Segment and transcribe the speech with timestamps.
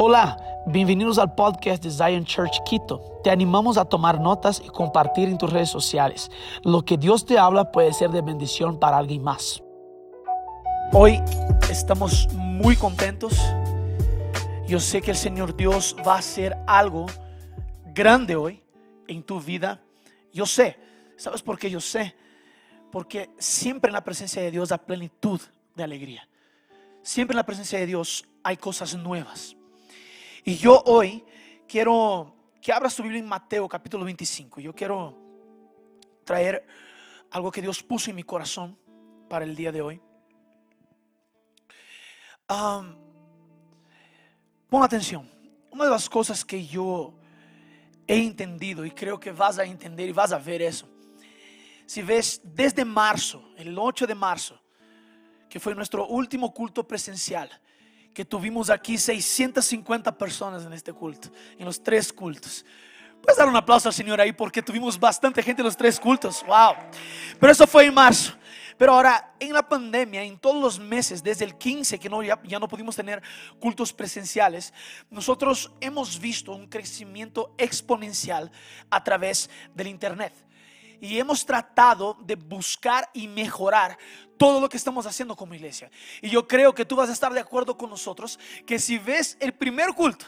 [0.00, 3.20] Hola, bienvenidos al podcast de Zion Church Quito.
[3.24, 6.30] Te animamos a tomar notas y compartir en tus redes sociales.
[6.62, 9.60] Lo que Dios te habla puede ser de bendición para alguien más.
[10.92, 11.20] Hoy
[11.68, 13.36] estamos muy contentos.
[14.68, 17.06] Yo sé que el Señor Dios va a hacer algo
[17.86, 18.62] grande hoy
[19.08, 19.80] en tu vida.
[20.32, 20.78] Yo sé,
[21.16, 22.14] ¿sabes por qué yo sé?
[22.92, 25.40] Porque siempre en la presencia de Dios hay plenitud
[25.74, 26.28] de alegría.
[27.02, 29.57] Siempre en la presencia de Dios hay cosas nuevas.
[30.48, 31.22] Y yo hoy
[31.68, 34.62] quiero que abras tu Biblia en Mateo capítulo 25.
[34.62, 35.14] Yo quiero
[36.24, 36.66] traer
[37.30, 38.78] algo que Dios puso en mi corazón
[39.28, 40.00] para el día de hoy.
[44.70, 45.30] pon atención.
[45.70, 47.12] Una de las cosas que yo
[48.06, 50.88] he entendido y creo que vas a entender y vas a ver eso.
[51.84, 54.58] Si ves desde marzo, el 8 de marzo,
[55.50, 57.50] que fue nuestro último culto presencial,
[58.12, 62.64] que tuvimos aquí 650 personas en este culto, en los tres cultos.
[63.22, 66.44] Puedes dar un aplauso al Señor ahí porque tuvimos bastante gente en los tres cultos.
[66.46, 66.74] Wow.
[67.38, 68.32] Pero eso fue en marzo.
[68.76, 72.40] Pero ahora, en la pandemia, en todos los meses, desde el 15, que no, ya,
[72.44, 73.20] ya, no pudimos tener
[73.58, 74.72] cultos presenciales,
[75.10, 78.52] nosotros hemos visto un crecimiento exponencial
[78.88, 80.32] a través del Internet
[81.00, 83.98] y hemos tratado de buscar y mejorar
[84.36, 85.90] todo lo que estamos haciendo como iglesia.
[86.22, 89.36] Y yo creo que tú vas a estar de acuerdo con nosotros que si ves
[89.40, 90.26] el primer culto,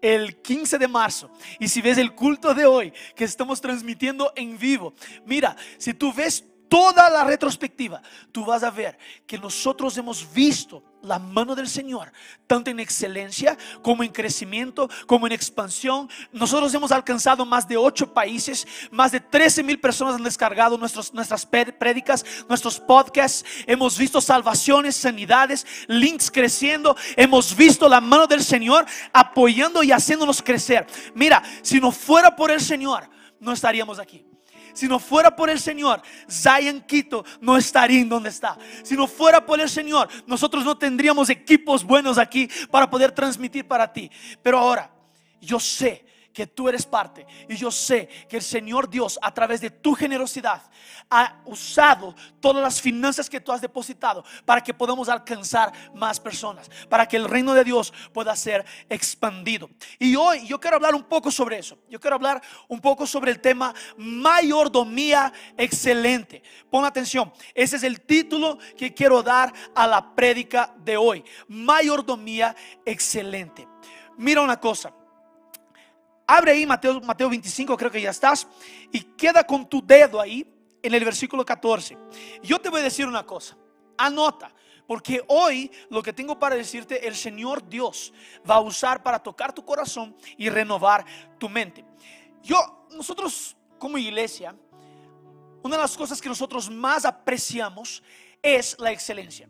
[0.00, 4.58] el 15 de marzo, y si ves el culto de hoy que estamos transmitiendo en
[4.58, 8.00] vivo, mira, si tú ves toda la retrospectiva,
[8.32, 12.10] tú vas a ver que nosotros hemos visto la mano del Señor,
[12.46, 16.08] tanto en excelencia como en crecimiento, como en expansión.
[16.32, 21.44] Nosotros hemos alcanzado más de ocho países, más de 13 mil personas han descargado nuestras
[21.78, 23.44] prédicas, nuestros podcasts.
[23.66, 26.96] Hemos visto salvaciones, sanidades, links creciendo.
[27.16, 30.86] Hemos visto la mano del Señor apoyando y haciéndonos crecer.
[31.14, 34.24] Mira, si no fuera por el Señor, no estaríamos aquí.
[34.72, 38.56] Si no fuera por el Señor, Zion Quito no estaría en donde está.
[38.82, 43.66] Si no fuera por el Señor, nosotros no tendríamos equipos buenos aquí para poder transmitir
[43.66, 44.10] para ti.
[44.42, 44.90] Pero ahora,
[45.40, 47.26] yo sé que tú eres parte.
[47.48, 50.62] Y yo sé que el Señor Dios, a través de tu generosidad,
[51.10, 56.70] ha usado todas las finanzas que tú has depositado para que podamos alcanzar más personas,
[56.88, 59.70] para que el reino de Dios pueda ser expandido.
[59.98, 61.78] Y hoy yo quiero hablar un poco sobre eso.
[61.88, 66.42] Yo quiero hablar un poco sobre el tema mayordomía excelente.
[66.70, 71.24] Pon atención, ese es el título que quiero dar a la prédica de hoy.
[71.48, 73.68] Mayordomía excelente.
[74.16, 74.92] Mira una cosa.
[76.26, 78.46] Abre ahí Mateo, Mateo 25, creo que ya estás.
[78.90, 80.46] Y queda con tu dedo ahí
[80.82, 81.96] en el versículo 14.
[82.42, 83.56] Yo te voy a decir una cosa.
[83.96, 84.52] Anota.
[84.86, 88.12] Porque hoy lo que tengo para decirte, el Señor Dios
[88.48, 91.04] va a usar para tocar tu corazón y renovar
[91.38, 91.84] tu mente.
[92.42, 94.54] Yo, nosotros como iglesia,
[95.62, 98.02] una de las cosas que nosotros más apreciamos
[98.42, 99.48] es la excelencia.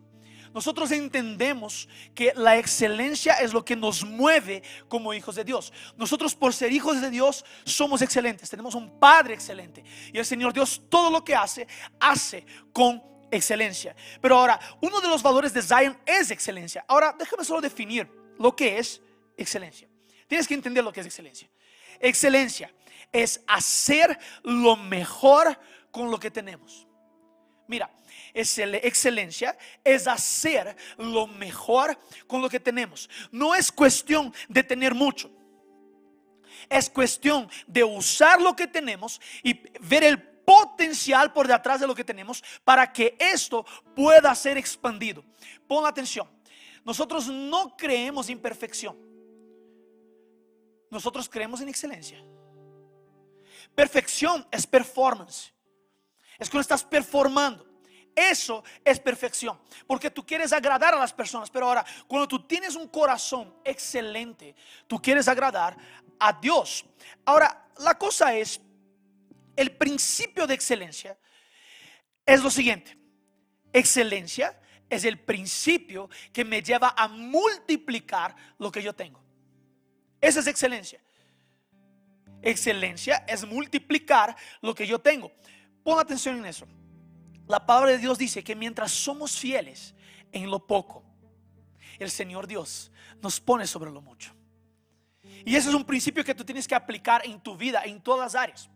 [0.55, 5.73] Nosotros entendemos que la excelencia es lo que nos mueve como hijos de Dios.
[5.97, 9.83] Nosotros por ser hijos de Dios somos excelentes, tenemos un Padre excelente.
[10.13, 11.67] Y el Señor Dios todo lo que hace,
[11.99, 13.97] hace con excelencia.
[14.21, 16.85] Pero ahora, uno de los valores de Zion es excelencia.
[16.87, 18.09] Ahora, déjame solo definir
[18.39, 19.01] lo que es
[19.37, 19.89] excelencia.
[20.27, 21.49] Tienes que entender lo que es excelencia.
[21.99, 22.73] Excelencia
[23.11, 25.59] es hacer lo mejor
[25.91, 26.87] con lo que tenemos.
[27.69, 27.91] Mira,
[28.35, 33.09] excelencia es hacer lo mejor con lo que tenemos.
[33.31, 35.31] No es cuestión de tener mucho.
[36.69, 41.95] Es cuestión de usar lo que tenemos y ver el potencial por detrás de lo
[41.95, 45.25] que tenemos para que esto pueda ser expandido.
[45.67, 46.29] Pon atención.
[46.85, 48.97] Nosotros no creemos en perfección.
[50.91, 52.23] Nosotros creemos en excelencia.
[53.75, 55.53] Perfección es performance.
[56.39, 57.72] Es cuando estás performando.
[58.15, 62.75] Eso es perfección, porque tú quieres agradar a las personas, pero ahora cuando tú tienes
[62.75, 64.55] un corazón excelente,
[64.87, 65.77] tú quieres agradar
[66.19, 66.85] a Dios.
[67.25, 68.61] Ahora, la cosa es,
[69.57, 71.17] el principio de excelencia
[72.27, 72.97] es lo siguiente.
[73.73, 74.61] Excelencia
[74.91, 79.23] es el principio que me lleva a multiplicar lo que yo tengo.
[80.21, 81.01] Esa es excelencia.
[82.43, 85.33] Excelencia es multiplicar lo que yo tengo.
[85.83, 86.67] Pon atención en eso.
[87.53, 89.95] La palabra de Dios dice que mientras somos fieles
[90.33, 91.03] en lo poco,
[91.99, 92.91] el Señor Dios
[93.21, 94.33] nos pone sobre lo mucho.
[95.45, 98.33] Y ese es un principio que tú tienes que aplicar en tu vida, en todas
[98.33, 98.71] las áreas.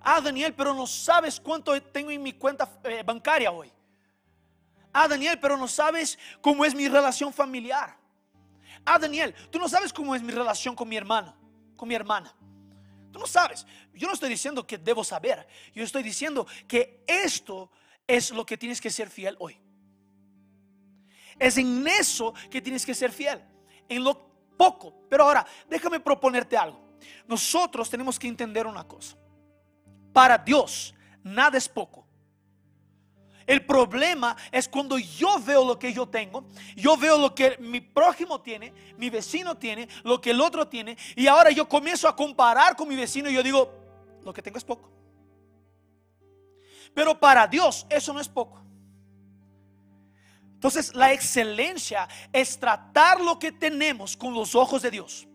[0.00, 3.72] Ah, Daniel, pero no sabes cuánto tengo en mi cuenta eh, bancaria hoy.
[4.92, 7.96] Ah, Daniel, pero no sabes cómo es mi relación familiar.
[8.84, 11.34] Ah, Daniel, tú no sabes cómo es mi relación con mi hermano,
[11.74, 12.32] con mi hermana.
[13.10, 13.66] Tú no sabes.
[13.92, 15.44] Yo no estoy diciendo que debo saber.
[15.74, 17.68] Yo estoy diciendo que esto
[18.16, 19.56] es lo que tienes que ser fiel hoy.
[21.38, 23.40] Es en eso que tienes que ser fiel.
[23.88, 25.06] En lo poco.
[25.08, 26.80] Pero ahora, déjame proponerte algo.
[27.26, 29.16] Nosotros tenemos que entender una cosa.
[30.12, 32.06] Para Dios, nada es poco.
[33.46, 36.44] El problema es cuando yo veo lo que yo tengo,
[36.76, 40.96] yo veo lo que mi prójimo tiene, mi vecino tiene, lo que el otro tiene,
[41.16, 43.72] y ahora yo comienzo a comparar con mi vecino y yo digo,
[44.22, 44.99] lo que tengo es poco.
[46.94, 48.60] Pero para Dios eso no es poco.
[50.54, 55.26] Entonces la excelencia es tratar lo que tenemos con los ojos de Dios.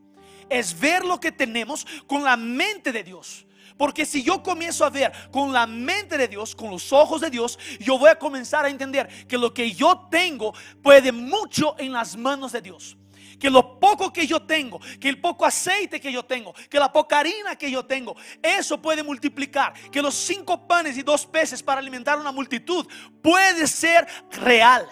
[0.50, 3.46] Es ver lo que tenemos con la mente de Dios.
[3.78, 7.30] Porque si yo comienzo a ver con la mente de Dios, con los ojos de
[7.30, 11.92] Dios, yo voy a comenzar a entender que lo que yo tengo puede mucho en
[11.92, 12.96] las manos de Dios.
[13.40, 16.92] Que lo poco que yo tengo, que el poco aceite que yo tengo, que la
[16.92, 19.74] poca harina que yo tengo, eso puede multiplicar.
[19.92, 22.88] Que los cinco panes y dos peces para alimentar a una multitud
[23.22, 24.88] puede ser real.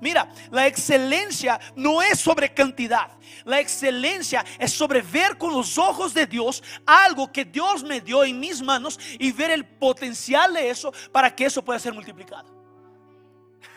[0.00, 3.08] Mira, la excelencia no es sobre cantidad.
[3.44, 8.22] La excelencia es sobre ver con los ojos de Dios algo que Dios me dio
[8.22, 12.55] en mis manos y ver el potencial de eso para que eso pueda ser multiplicado.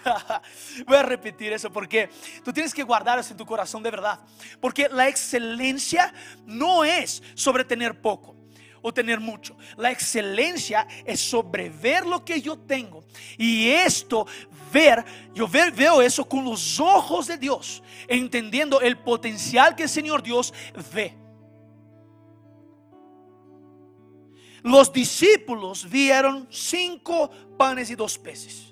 [0.85, 2.09] Voy a repetir eso porque
[2.43, 4.19] tú tienes que guardar eso en tu corazón de verdad.
[4.59, 6.13] Porque la excelencia
[6.45, 8.35] no es sobre tener poco
[8.81, 9.57] o tener mucho.
[9.77, 13.03] La excelencia es sobre ver lo que yo tengo.
[13.37, 14.25] Y esto,
[14.71, 15.03] ver,
[15.33, 20.53] yo veo eso con los ojos de Dios, entendiendo el potencial que el Señor Dios
[20.93, 21.15] ve.
[24.61, 28.68] Los discípulos vieron cinco panes y dos peces.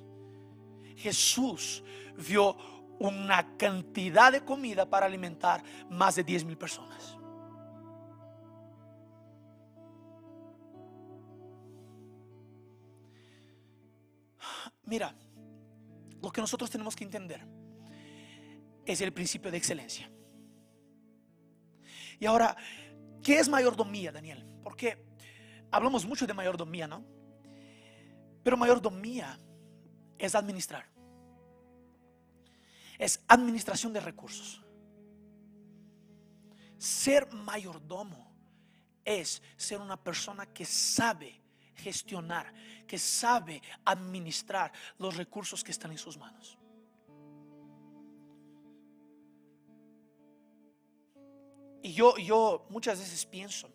[0.97, 1.83] Jesús
[2.17, 2.57] vio
[2.99, 7.17] una cantidad de comida para alimentar más de 10 mil personas.
[14.85, 15.13] Mira,
[16.21, 17.45] lo que nosotros tenemos que entender
[18.85, 20.09] es el principio de excelencia.
[22.19, 22.55] Y ahora,
[23.21, 24.43] ¿qué es mayordomía, Daniel?
[24.63, 25.05] Porque
[25.69, 27.05] hablamos mucho de mayordomía, ¿no?
[28.43, 29.37] Pero mayordomía
[30.17, 30.85] es administrar.
[32.97, 34.61] Es administración de recursos.
[36.77, 38.31] Ser mayordomo
[39.03, 41.41] es ser una persona que sabe
[41.75, 42.53] gestionar,
[42.87, 46.57] que sabe administrar los recursos que están en sus manos.
[51.83, 53.69] Y yo, yo muchas veces pienso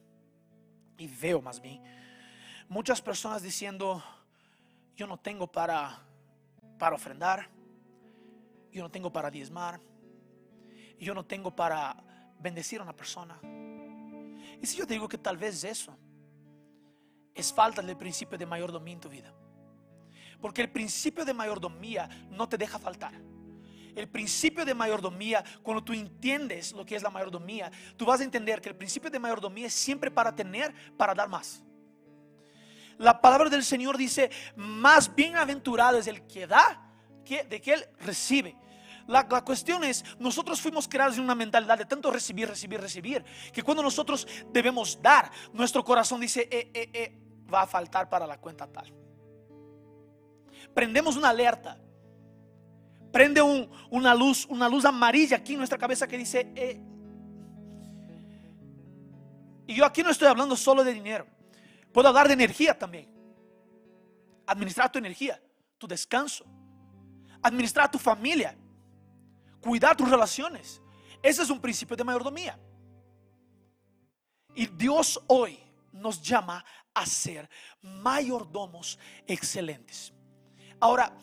[0.98, 1.80] y veo más bien
[2.72, 4.02] muchas personas diciendo,
[4.96, 6.02] yo no tengo para,
[6.82, 7.48] para ofrendar,
[8.72, 9.80] yo no tengo para diezmar,
[10.98, 11.94] yo no tengo para
[12.40, 13.38] bendecir a una persona.
[14.60, 15.96] Y si yo digo que tal vez eso
[17.32, 19.32] es falta del principio de mayordomía en tu vida.
[20.40, 23.14] Porque el principio de mayordomía no te deja faltar.
[23.94, 28.24] El principio de mayordomía, cuando tú entiendes lo que es la mayordomía, tú vas a
[28.24, 31.62] entender que el principio de mayordomía es siempre para tener, para dar más.
[32.98, 36.88] La palabra del Señor dice, más bienaventurado es el que da
[37.24, 38.56] que de que él recibe.
[39.06, 43.62] La, cuestión es, nosotros fuimos creados en una mentalidad de tanto recibir, recibir, recibir, que
[43.62, 47.18] cuando nosotros debemos dar, nuestro corazón dice, eh, eh, eh,
[47.52, 48.92] va a faltar para la cuenta tal.
[50.74, 51.78] Prendemos una alerta.
[53.12, 56.80] Prende una luz, una luz amarilla aquí en nuestra cabeza que dice,
[59.66, 61.26] y yo aquí no estoy hablando solo de dinero.
[61.92, 63.08] Puedo hablar de energía también.
[64.46, 65.42] Administrar tu energía,
[65.78, 66.44] tu descanso.
[67.42, 68.56] Administrar tu familia
[69.62, 70.82] cuidar tus relaciones.
[71.22, 72.58] Ese es un principio de mayordomía.
[74.54, 75.58] Y Dios hoy
[75.92, 77.48] nos llama a ser
[77.80, 80.12] mayordomos excelentes.
[80.80, 81.16] Ahora,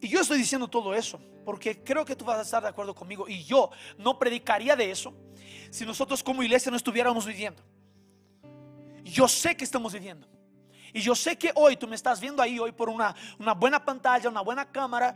[0.00, 2.94] y yo estoy diciendo todo eso porque creo que tú vas a estar de acuerdo
[2.94, 5.12] conmigo y yo no predicaría de eso
[5.70, 7.62] si nosotros como iglesia no estuviéramos viviendo.
[9.04, 10.28] Yo sé que estamos viviendo.
[10.92, 13.84] Y yo sé que hoy tú me estás viendo ahí hoy por una, una buena
[13.84, 15.14] pantalla, una buena cámara,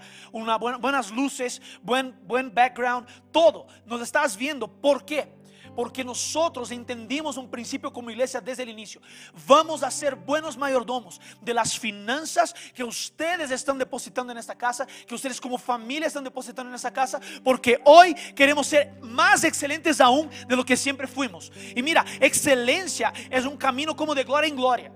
[0.80, 3.66] buenas luces, buen, buen background, todo.
[3.84, 4.68] Nos estás viendo.
[4.68, 5.43] ¿Por qué?
[5.74, 9.00] Porque nosotros entendimos un principio como iglesia desde el inicio.
[9.46, 14.86] Vamos a ser buenos mayordomos de las finanzas que ustedes están depositando en esta casa,
[15.06, 20.00] que ustedes como familia están depositando en esta casa, porque hoy queremos ser más excelentes
[20.00, 21.52] aún de lo que siempre fuimos.
[21.74, 24.92] Y mira, excelencia es un camino como de gloria en gloria.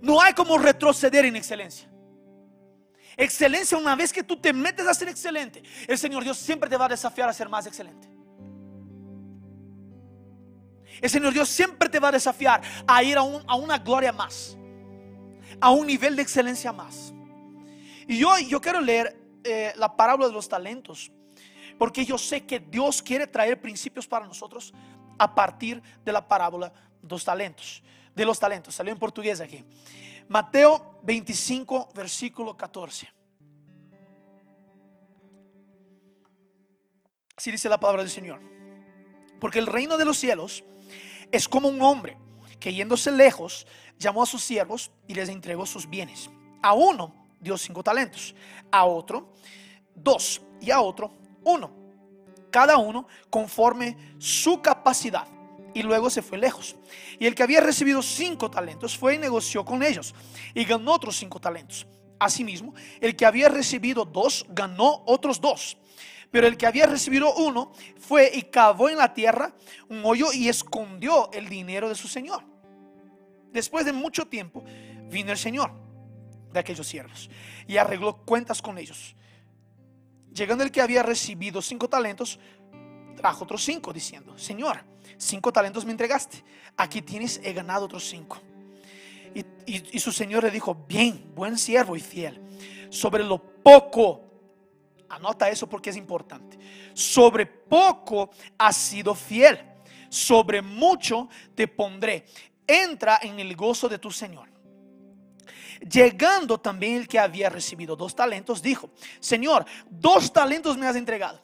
[0.00, 1.88] No hay como retroceder en excelencia.
[3.16, 6.76] Excelencia, una vez que tú te metes a ser excelente, el Señor Dios siempre te
[6.76, 8.13] va a desafiar a ser más excelente.
[11.00, 14.56] El Señor Dios siempre te va a desafiar a ir a, una gloria más,
[15.60, 17.12] a un nivel de excelencia más.
[18.06, 21.10] Y hoy yo quiero leer eh, la parábola de los talentos,
[21.78, 24.72] porque yo sé que Dios quiere traer principios para nosotros
[25.18, 26.72] a partir de la parábola
[27.02, 27.82] de los talentos.
[28.14, 29.64] De los talentos, salió en portugués aquí.
[30.28, 33.08] Mateo 25, versículo 14.
[37.36, 38.40] Así dice la palabra del Señor.
[39.40, 40.64] Porque el reino de los cielos
[41.34, 42.16] es como un hombre
[42.60, 43.66] que yéndose lejos
[43.98, 46.30] llamó a sus siervos y les entregó sus bienes.
[46.62, 48.34] A uno dio cinco talentos,
[48.70, 49.32] a otro
[49.94, 51.12] dos y a otro
[51.44, 51.72] uno.
[52.50, 55.26] Cada uno conforme su capacidad.
[55.74, 56.76] Y luego se fue lejos.
[57.18, 60.14] Y el que había recibido cinco talentos fue y negoció con ellos
[60.54, 61.84] y ganó otros cinco talentos.
[62.20, 65.76] Asimismo, el que había recibido dos ganó otros dos.
[66.34, 69.54] Pero el que había recibido uno fue y cavó en la tierra
[69.88, 72.42] un hoyo y escondió el dinero de su señor.
[73.52, 74.64] Después de mucho tiempo
[75.08, 75.70] vino el señor
[76.52, 77.30] de aquellos siervos
[77.68, 79.14] y arregló cuentas con ellos.
[80.32, 82.40] Llegando el que había recibido cinco talentos,
[83.16, 84.82] trajo otros cinco, diciendo, Señor,
[85.16, 86.42] cinco talentos me entregaste,
[86.76, 88.38] aquí tienes, he ganado otros cinco.
[89.36, 92.40] Y, y su señor le dijo, bien, buen siervo y fiel,
[92.90, 94.23] sobre lo poco
[95.08, 96.58] Anota eso porque es importante.
[96.92, 99.58] Sobre poco has sido fiel,
[100.08, 102.24] sobre mucho te pondré.
[102.66, 104.48] Entra en el gozo de tu Señor.
[105.80, 111.42] Llegando también el que había recibido dos talentos, dijo, Señor, dos talentos me has entregado.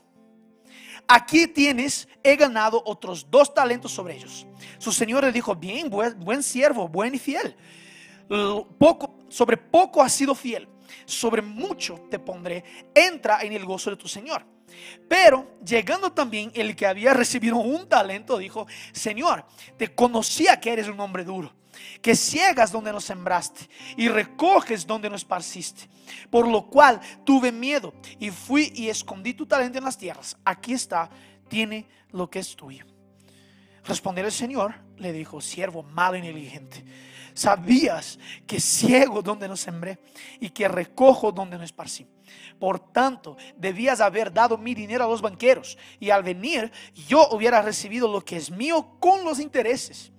[1.07, 4.47] Aquí tienes, he ganado otros dos talentos sobre ellos.
[4.79, 7.57] Su Señor le dijo, bien, buen, siervo, buen y fiel.
[8.79, 10.69] Poco, sobre poco has sido fiel
[11.05, 14.45] sobre mucho te pondré, entra en el gozo de tu Señor.
[15.09, 19.45] Pero llegando también el que había recibido un talento, dijo, Señor,
[19.77, 21.53] te conocía que eres un hombre duro,
[22.01, 25.89] que ciegas donde no sembraste y recoges donde no esparciste.
[26.31, 30.37] Por lo cual tuve miedo y fui y escondí tu talento en las tierras.
[30.45, 31.11] Aquí está,
[31.49, 32.87] tiene lo que es tuyo.
[33.85, 36.85] Responder el Señor, le dijo, siervo malo y negligente
[37.35, 39.99] Sabías que ciego donde no sembré
[40.39, 42.07] y que recojo donde no esparcí.
[42.59, 46.71] Por tanto, debías haber dado mi dinero a los banqueros y al venir
[47.09, 50.13] yo hubiera recibido lo que es mío con los intereses.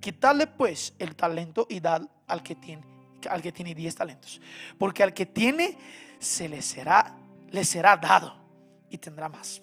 [0.00, 2.90] Quitarle pues el talento y dar al que tiene
[3.30, 4.40] al que tiene 10 talentos,
[4.76, 5.78] porque al que tiene
[6.18, 7.16] se le será
[7.50, 8.34] le será dado
[8.90, 9.62] y tendrá más.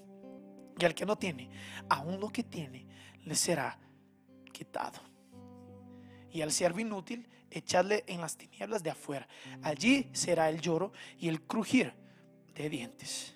[0.80, 1.50] Y al que no tiene,
[1.90, 2.86] aún lo que tiene
[3.26, 3.78] le será
[4.54, 5.09] quitado
[6.32, 9.28] y al siervo inútil echarle en las tinieblas de afuera.
[9.62, 11.94] Allí será el lloro y el crujir
[12.54, 13.36] de dientes.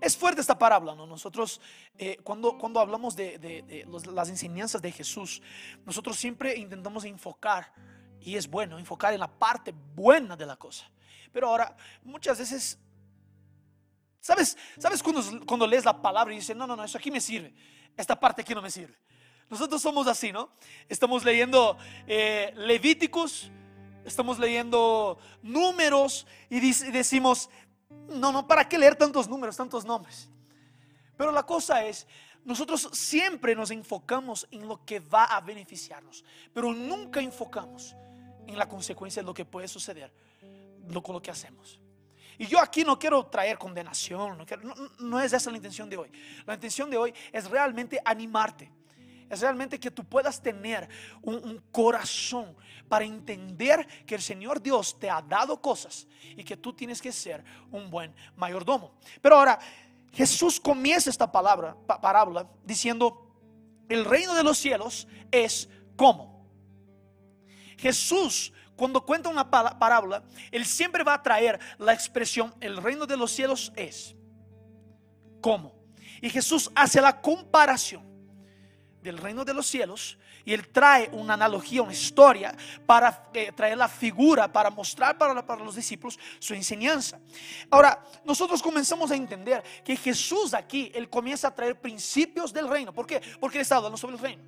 [0.00, 1.06] Es fuerte esta parábola, ¿no?
[1.06, 1.60] Nosotros,
[1.96, 5.40] eh, cuando, cuando hablamos de, las enseñanzas de Jesús,
[5.86, 7.72] nosotros siempre intentamos enfocar,
[8.20, 10.90] y es bueno, enfocar en la parte buena de la cosa.
[11.32, 12.78] Pero ahora, muchas veces,
[14.20, 17.20] ¿sabes, sabes cuando, cuando lees la palabra y dices, no, no, no, eso aquí me
[17.20, 17.54] sirve,
[17.96, 18.96] esta parte aquí no me sirve?
[19.48, 20.50] Nosotros somos así, ¿no?
[20.88, 23.50] Estamos leyendo eh, Levíticos,
[24.04, 27.50] estamos leyendo números y decimos,
[28.08, 30.28] no, no, ¿para qué leer tantos números, tantos nombres?
[31.16, 32.06] Pero la cosa es,
[32.44, 37.94] nosotros siempre nos enfocamos en lo que va a beneficiarnos, pero nunca enfocamos
[38.46, 40.12] en la consecuencia de lo que puede suceder
[41.02, 41.78] con lo que hacemos.
[42.38, 46.10] Y yo aquí no quiero traer condenación, no, no es esa la intención de hoy.
[46.44, 48.70] La intención de hoy es realmente animarte
[49.32, 50.86] es realmente que tú puedas tener
[51.22, 52.54] un, corazón
[52.86, 57.10] para entender que el Señor Dios te ha dado cosas y que tú tienes que
[57.10, 58.92] ser un buen mayordomo.
[59.22, 59.58] Pero ahora,
[60.12, 63.34] Jesús comienza esta palabra, parábola diciendo,
[63.88, 66.46] el reino de los cielos es como.
[67.78, 73.16] Jesús cuando cuenta una parábola, Él siempre va a traer la expresión, el reino de
[73.16, 74.14] los cielos es.
[75.40, 75.72] ¿Cómo?
[76.20, 78.11] Y Jesús hace la comparación
[79.02, 82.54] del reino de los cielos y él trae una analogía, una historia
[82.86, 87.20] para eh, traer la figura, para mostrar para, para, los discípulos su enseñanza.
[87.70, 92.92] Ahora, nosotros comenzamos a entender que Jesús aquí, él comienza a traer principios del reino.
[92.92, 93.20] ¿Por qué?
[93.40, 94.42] Porque él está hablando sobre el reino.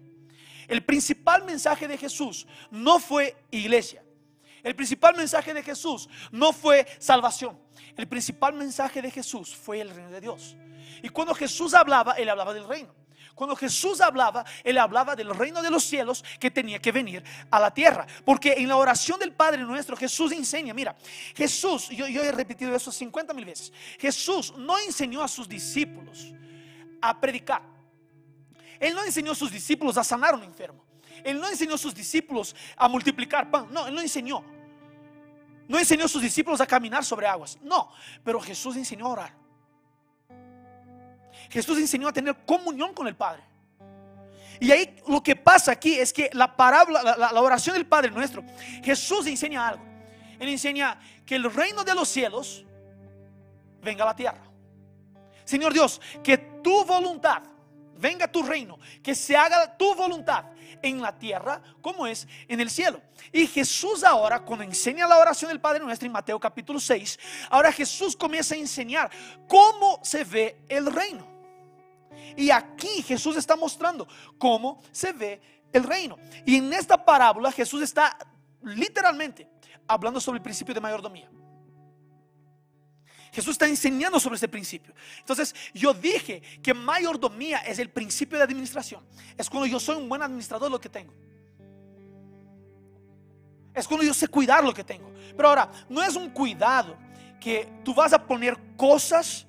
[0.67, 4.03] El principal mensaje de Jesús no fue iglesia.
[4.63, 7.59] El principal mensaje de Jesús no fue salvación.
[7.97, 10.57] El principal mensaje de Jesús fue el reino de Dios.
[11.03, 12.95] Y cuando Jesús hablaba, él hablaba del reino.
[13.35, 17.59] Cuando Jesús hablaba, él hablaba del reino de los cielos que tenía que venir a
[17.59, 18.07] la tierra.
[18.25, 20.97] Porque en la oración del Padre nuestro, Jesús enseña, mira,
[21.35, 26.33] Jesús, yo, he repetido eso 50 mil veces, Jesús no enseñó a sus discípulos
[27.01, 27.63] a predicar.
[28.79, 30.85] Él no enseñó a sus discípulos a sanar a un enfermo.
[31.25, 33.69] Él no enseñó a sus discípulos a multiplicar pan.
[33.71, 34.45] No, Él no enseñó.
[35.67, 37.59] No enseñó a sus discípulos a caminar sobre aguas.
[37.63, 37.91] No,
[38.23, 39.44] pero Jesús enseñó a orar.
[41.51, 43.43] Jesús enseñó a tener comunión con el Padre.
[44.61, 48.45] Y ahí lo que pasa aquí es que la parábola, la, oración del Padre nuestro,
[48.83, 49.85] Jesús enseña algo.
[50.39, 52.65] Él enseña que el reino de los cielos
[53.83, 54.43] venga a la tierra.
[55.45, 57.43] Señor Dios, que tu voluntad
[57.97, 60.47] venga a tu reino, que se haga tu voluntad
[60.83, 63.01] en la tierra como es en el cielo.
[63.33, 67.19] Y Jesús ahora, cuando enseña la oración del Padre nuestro en Mateo capítulo 6,
[67.51, 69.11] ahora Jesús comienza a enseñar
[69.49, 71.34] cómo se ve el reino.
[72.37, 74.07] Y aquí Jesús está mostrando
[74.39, 75.41] cómo se ve
[75.73, 76.17] el reino.
[76.45, 78.17] Y en esta parábola Jesús está
[78.63, 79.49] literalmente
[79.87, 81.29] hablando sobre el principio de mayordomía.
[83.33, 84.95] Jesús está enseñando sobre ese principio.
[85.19, 89.05] Entonces yo dije que mayordomía es el principio de administración.
[89.37, 91.13] Es cuando yo soy un buen administrador lo que tengo.
[93.75, 95.13] Es cuando yo sé cuidar lo que tengo.
[95.37, 96.97] Pero ahora, no es un cuidado
[97.41, 99.45] que tú vas a poner cosas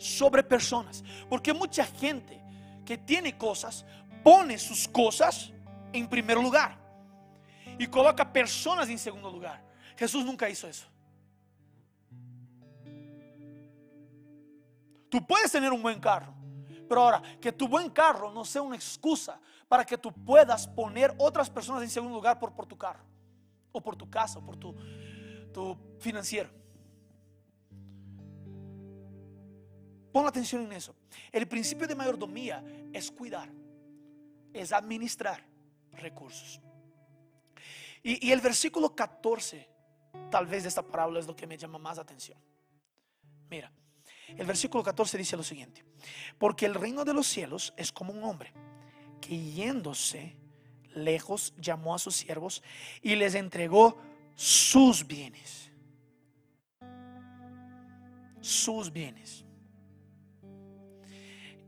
[0.00, 1.04] sobre personas.
[1.28, 2.42] Porque mucha gente
[2.84, 3.84] que tiene cosas
[4.24, 5.52] pone sus cosas
[5.92, 6.78] en primer lugar
[7.78, 9.62] y coloca personas en segundo lugar.
[9.96, 10.86] Jesús nunca hizo eso.
[15.08, 16.32] Tú puedes tener un buen carro,
[16.88, 21.14] pero ahora que tu buen carro no sea una excusa para que tú puedas poner
[21.18, 23.04] otras personas en segundo lugar por, por tu carro,
[23.72, 24.74] o por tu casa, o por tu,
[25.52, 26.59] tu financiero.
[30.12, 30.94] Pon atención en eso.
[31.30, 33.48] El principio de mayordomía es cuidar,
[34.52, 35.44] es administrar
[35.92, 36.60] recursos.
[38.02, 39.68] Y, el versículo 14,
[40.30, 42.38] tal vez de esta parábola es lo que me llama más atención.
[43.50, 43.70] Mira,
[44.28, 45.84] el versículo 14 dice lo siguiente,
[46.38, 48.52] porque el reino de los cielos es como un hombre
[49.20, 50.36] que yéndose
[50.94, 52.62] lejos llamó a sus siervos
[53.02, 53.98] y les entregó
[54.34, 55.70] sus bienes.
[58.40, 59.44] Sus bienes.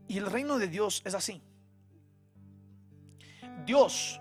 [0.07, 1.41] Y el reino de Dios es así.
[3.65, 4.19] Dios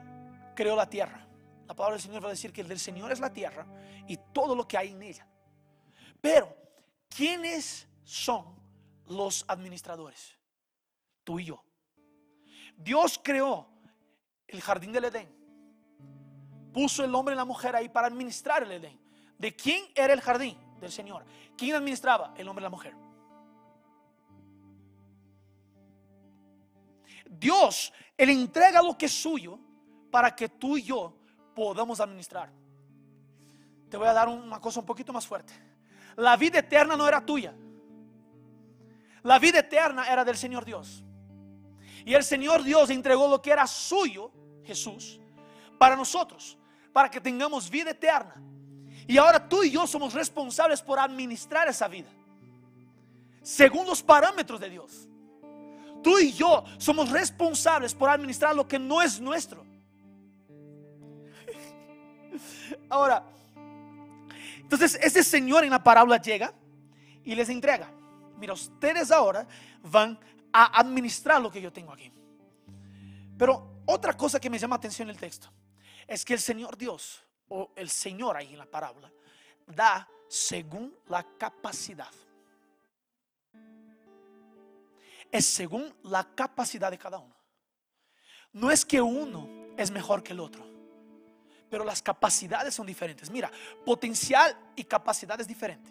[0.54, 1.26] creó la tierra.
[1.66, 3.66] La palabra del Señor va a decir que el del Señor es la tierra
[4.06, 5.26] y todo lo que hay en ella.
[6.20, 6.54] Pero,
[7.08, 8.62] ¿quién es son
[9.06, 10.38] los administradores,
[11.24, 11.64] tú y yo.
[12.76, 13.68] Dios creó
[14.46, 15.28] el jardín del Edén.
[16.72, 19.00] Puso el hombre y la mujer ahí para administrar el Edén.
[19.38, 20.58] ¿De quién era el jardín?
[20.80, 21.24] Del Señor.
[21.56, 22.34] ¿Quién administraba?
[22.36, 22.94] El hombre y la mujer.
[27.38, 29.58] Dios, Él entrega lo que es suyo
[30.10, 31.16] para que tú y yo
[31.54, 32.50] podamos administrar.
[33.88, 35.52] Te voy a dar una cosa un poquito más fuerte.
[36.16, 37.54] La vida eterna no era tuya.
[39.22, 41.04] La vida eterna era del Señor Dios.
[42.04, 44.32] Y el Señor Dios entregó lo que era suyo,
[44.64, 45.20] Jesús,
[45.78, 46.58] para nosotros,
[46.92, 48.34] para que tengamos vida eterna.
[49.06, 52.08] Y ahora tú y yo somos responsables por administrar esa vida,
[53.42, 55.08] según los parámetros de Dios.
[56.02, 59.64] Tú y yo somos responsables por administrar lo que no es nuestro.
[62.88, 63.24] Ahora,
[64.60, 66.52] entonces ese Señor en la parábola llega
[67.24, 67.88] y les entrega
[68.42, 69.46] mira, ustedes ahora
[69.84, 70.18] van
[70.52, 72.12] a administrar lo que yo tengo aquí.
[73.38, 75.48] Pero otra cosa que me llama atención en el texto
[76.08, 79.12] es que el Señor Dios, o el Señor ahí en la parábola,
[79.64, 82.10] da según la capacidad.
[85.32, 87.34] Es según la capacidad de cada uno.
[88.52, 90.64] No es que uno es mejor que el otro,
[91.70, 93.30] pero las capacidades son diferentes.
[93.30, 93.50] Mira,
[93.84, 95.90] potencial y capacidad es diferente.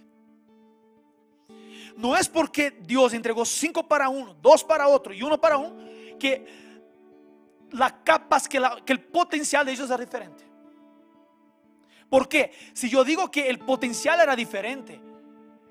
[1.98, 5.76] No es porque Dios entregó cinco para uno, dos para otro y uno para uno,
[6.20, 6.46] que
[7.72, 10.44] la capas, que, que el potencial de ellos es diferente.
[12.10, 12.52] ¿Por qué?
[12.74, 15.02] Si yo digo que el potencial era diferente,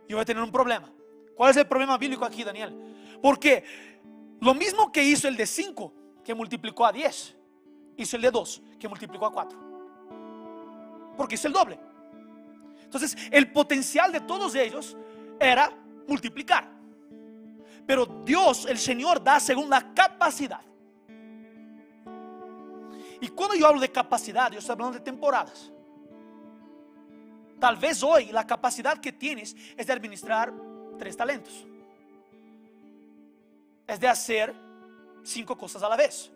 [0.08, 0.90] yo voy a tener un problema.
[1.36, 2.74] ¿Cuál es el problema bíblico aquí, Daniel?
[3.22, 3.64] Porque
[4.40, 5.92] lo mismo que hizo el de 5,
[6.24, 7.36] que multiplicó a 10,
[7.96, 9.58] hizo el de 2, que multiplicó a 4.
[11.16, 11.78] Porque es el doble.
[12.82, 14.96] Entonces, el potencial de todos ellos
[15.38, 15.72] era
[16.08, 16.68] multiplicar.
[17.86, 20.60] Pero Dios, el Señor, da según la capacidad.
[23.20, 25.70] Y cuando yo hablo de capacidad, yo estoy hablando de temporadas.
[27.58, 30.52] Tal vez hoy la capacidad que tienes es de administrar
[30.98, 31.66] tres talentos.
[33.90, 34.54] Es de hacer
[35.24, 36.30] cinco cosas a la vez.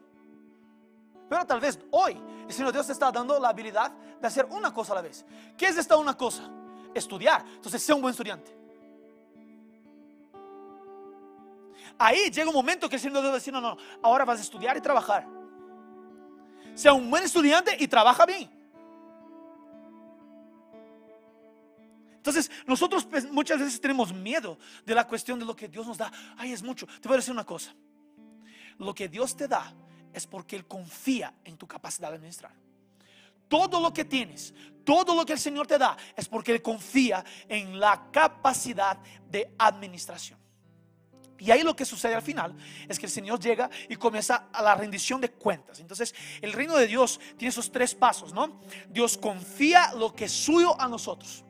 [1.29, 4.75] Pero tal vez hoy el Señor Dios te está dando la habilidad de hacer una
[4.75, 5.25] cosa a la vez.
[5.57, 6.51] ¿Qué es esta una cosa?
[6.93, 7.45] Estudiar.
[7.47, 8.53] Entonces, sea un buen estudiante.
[11.97, 14.77] Ahí llega un momento que el Señor debe decir, no, no, ahora vas a estudiar
[14.77, 15.25] y trabajar.
[16.75, 18.51] Sea un buen estudiante y trabaja bien.
[22.25, 25.99] Entonces, nosotros pues, muchas veces tenemos miedo de la cuestión de lo que Dios nos
[25.99, 26.11] da.
[26.39, 26.87] Ay, es mucho.
[26.87, 27.75] Te voy a decir una cosa.
[28.79, 29.75] Lo que Dios te da
[30.11, 32.53] es porque Él confía en tu capacidad de administrar.
[33.47, 37.23] Todo lo que tienes, todo lo que el Señor te da es porque Él confía
[37.47, 38.97] en la capacidad
[39.29, 40.39] de administración.
[41.39, 42.57] Y ahí lo que sucede al final
[42.89, 45.79] es que el Señor llega y comienza a la rendición de cuentas.
[45.79, 48.63] Entonces, el reino de Dios tiene esos tres pasos, ¿no?
[48.89, 51.45] Dios confía lo que es suyo a nosotros.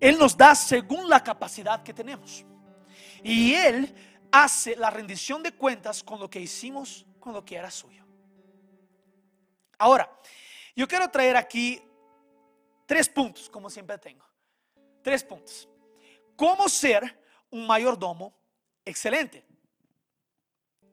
[0.00, 2.44] Él nos da según la capacidad que tenemos.
[3.22, 3.94] Y Él
[4.30, 8.04] hace la rendición de cuentas con lo que hicimos, con lo que era suyo.
[9.78, 10.10] Ahora,
[10.74, 11.80] yo quiero traer aquí
[12.86, 14.24] tres puntos, como siempre tengo.
[15.02, 15.68] Tres puntos.
[16.36, 18.34] ¿Cómo ser un mayordomo
[18.84, 19.44] excelente?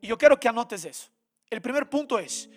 [0.00, 1.10] Y yo quiero que anotes eso.
[1.48, 2.48] El primer punto es,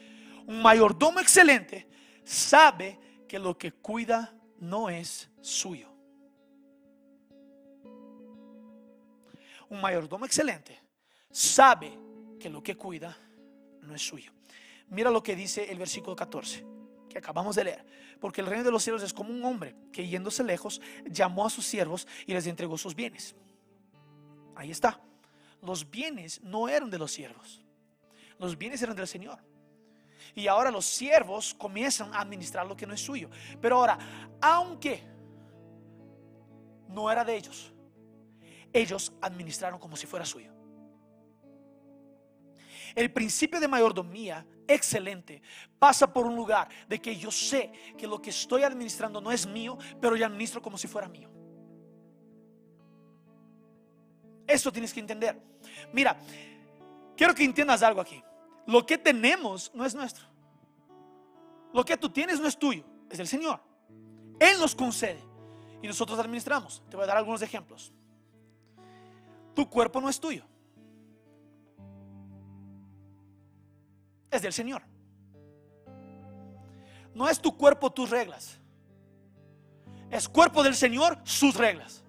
[0.46, 1.88] un mayordomo excelente
[2.24, 5.89] sabe que lo que cuida no es suyo.
[9.70, 10.80] Un mayordomo excelente
[11.32, 11.98] sabe
[12.40, 13.16] que lo que cuida
[13.82, 14.32] no es suyo.
[14.90, 16.66] Mira lo que dice el versículo 14
[17.10, 17.86] que acabamos de leer.
[18.22, 21.50] Porque el reino de los cielos es como un hombre que yéndose lejos llamó a
[21.50, 23.36] sus siervos y les entregó sus bienes.
[24.56, 25.02] Ahí está.
[25.62, 27.62] Los bienes no eran de los siervos.
[28.38, 29.40] Los bienes eran del Señor.
[30.36, 33.30] Y ahora los siervos comienzan a administrar lo que no es suyo.
[33.60, 33.98] Pero ahora,
[34.42, 35.02] aunque
[36.88, 37.74] no era de ellos,
[38.74, 40.54] ellos administraron como si fuera suyo.
[42.96, 45.42] El principio de mayordomía excelente
[45.78, 49.48] pasa por un lugar de que yo sé que lo que estoy administrando no es
[49.48, 51.30] mío, pero yo administro como si fuera mío.
[54.48, 55.40] Eso tienes que entender.
[55.94, 56.18] Mira,
[57.16, 58.24] quiero que entiendas algo aquí.
[58.66, 60.26] Lo que tenemos no es nuestro.
[61.74, 63.62] Lo que tú tienes no es tuyo, es del Señor.
[64.40, 65.24] Él nos concede
[65.82, 66.84] y nosotros administramos.
[66.90, 67.94] Te voy a dar algunos ejemplos.
[69.60, 70.46] Tu cuerpo no es tuyo.
[74.32, 74.82] Es del Señor.
[77.14, 78.58] No es tu cuerpo tus reglas.
[80.10, 82.06] Es cuerpo del Señor sus reglas.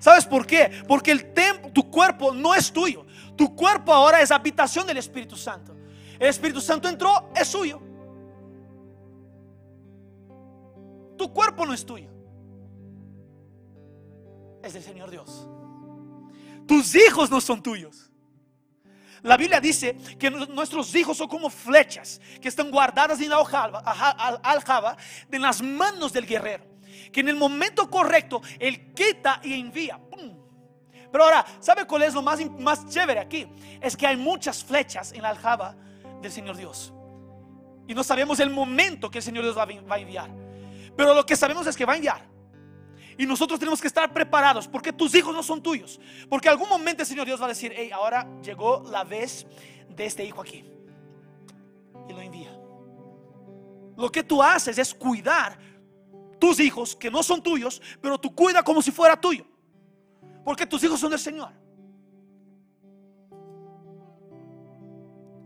[0.00, 0.72] ¿Sabes por qué?
[0.88, 1.32] Porque el
[1.72, 3.06] tu cuerpo no es tuyo.
[3.36, 5.72] Tu cuerpo ahora es habitación del Espíritu Santo.
[6.18, 7.80] El Espíritu Santo entró, es suyo.
[11.16, 12.15] Tu cuerpo no es tuyo
[14.66, 15.48] es del Señor Dios.
[16.66, 18.10] Tus hijos no son tuyos.
[19.22, 24.96] La Biblia dice que nuestros hijos son como flechas que están guardadas en la aljaba
[25.28, 26.64] de las manos del guerrero.
[27.12, 29.98] Que en el momento correcto Él quita y envía.
[31.10, 33.46] Pero ahora, ¿sabe cuál es lo más, más chévere aquí?
[33.80, 35.74] Es que hay muchas flechas en la aljaba
[36.20, 36.92] del Señor Dios.
[37.88, 40.30] Y no sabemos el momento que el Señor Dios va a enviar.
[40.96, 42.35] Pero lo que sabemos es que va a enviar.
[43.18, 45.98] Y nosotros tenemos que estar preparados porque tus hijos no son tuyos.
[46.28, 49.46] Porque algún momento el Señor Dios va a decir, hey, ahora llegó la vez
[49.88, 50.64] de este hijo aquí.
[52.08, 52.54] Y lo envía.
[53.96, 55.58] Lo que tú haces es cuidar
[56.38, 59.46] tus hijos que no son tuyos, pero tú cuida como si fuera tuyo.
[60.44, 61.52] Porque tus hijos son del Señor.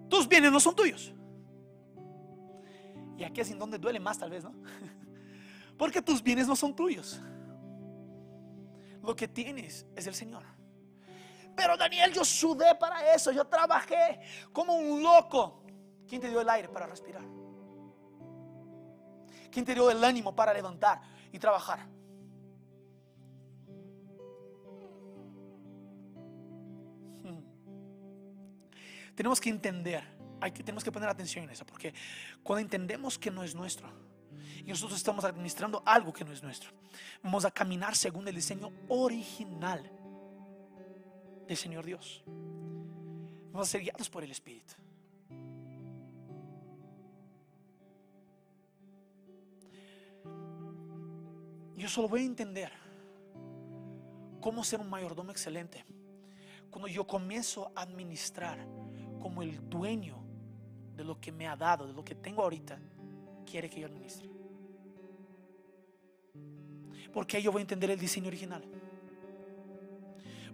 [0.09, 1.15] Tus bienes no son tuyos.
[3.17, 4.53] Y aquí es en donde duele más tal vez, ¿no?
[5.79, 7.21] Porque tus bienes no son tuyos.
[9.03, 10.45] Lo que tienes es el Señor.
[11.57, 14.21] Pero Daniel, yo sudé para eso, yo trabajé
[14.53, 15.63] como un loco.
[16.09, 17.23] ¿Quién te dio el aire para respirar?
[19.51, 21.01] ¿Quién te dio el ánimo para levantar
[21.33, 21.87] y trabajar?
[27.23, 27.43] Hmm.
[29.15, 30.05] Tenemos que entender,
[30.41, 31.93] hay que, tenemos que poner atención en eso, porque
[32.43, 33.89] cuando entendemos que no es nuestro,
[34.65, 36.71] y nosotros estamos administrando algo que no es nuestro.
[37.23, 39.91] Vamos a caminar según el diseño original
[41.47, 42.23] del Señor Dios.
[43.53, 44.75] Vamos a ser guiados por el Espíritu.
[51.77, 52.71] Yo solo voy a entender
[54.41, 55.85] cómo ser un mayordomo excelente
[56.71, 58.59] cuando yo comienzo a administrar
[59.21, 60.23] como el dueño
[60.95, 62.79] de lo que me ha dado, de lo que tengo ahorita,
[63.45, 64.40] quiere que yo administre.
[67.13, 68.65] Porque yo voy a entender el diseño original.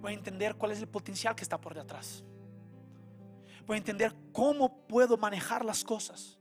[0.00, 2.24] Voy a entender cuál es el potencial que está por detrás.
[3.66, 6.38] Voy a entender cómo puedo manejar las cosas.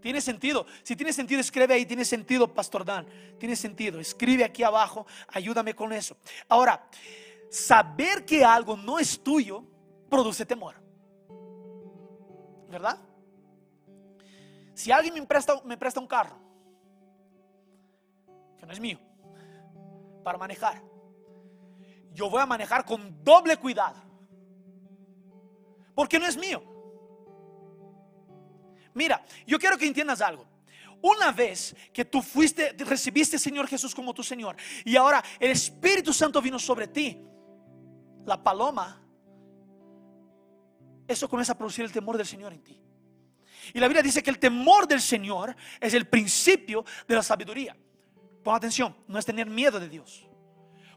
[0.00, 0.66] Tiene sentido.
[0.82, 1.84] Si tiene sentido, escribe ahí.
[1.84, 3.06] Tiene sentido, Pastor Dan.
[3.38, 4.00] Tiene sentido.
[4.00, 5.06] Escribe aquí abajo.
[5.28, 6.16] Ayúdame con eso.
[6.48, 6.88] Ahora,
[7.50, 9.64] saber que algo no es tuyo
[10.08, 10.76] produce temor.
[12.68, 12.98] ¿Verdad?
[14.74, 15.20] Si alguien me
[15.64, 16.49] me presta un carro,
[18.60, 19.00] que no es mío,
[20.22, 20.82] para manejar,
[22.12, 24.00] yo voy a manejar con doble cuidado.
[25.94, 26.62] Porque no es mío.
[28.94, 30.46] Mira, yo quiero que entiendas algo.
[31.02, 35.50] Una vez que tú fuiste, recibiste al Señor Jesús como tu Señor y ahora el
[35.50, 37.24] Espíritu Santo vino sobre ti,
[38.26, 39.02] la paloma,
[41.08, 42.80] eso comienza a producir el temor del Señor en ti.
[43.72, 47.74] Y la Biblia dice que el temor del Señor es el principio de la sabiduría.
[48.42, 50.26] Pon atención, no es tener miedo de Dios.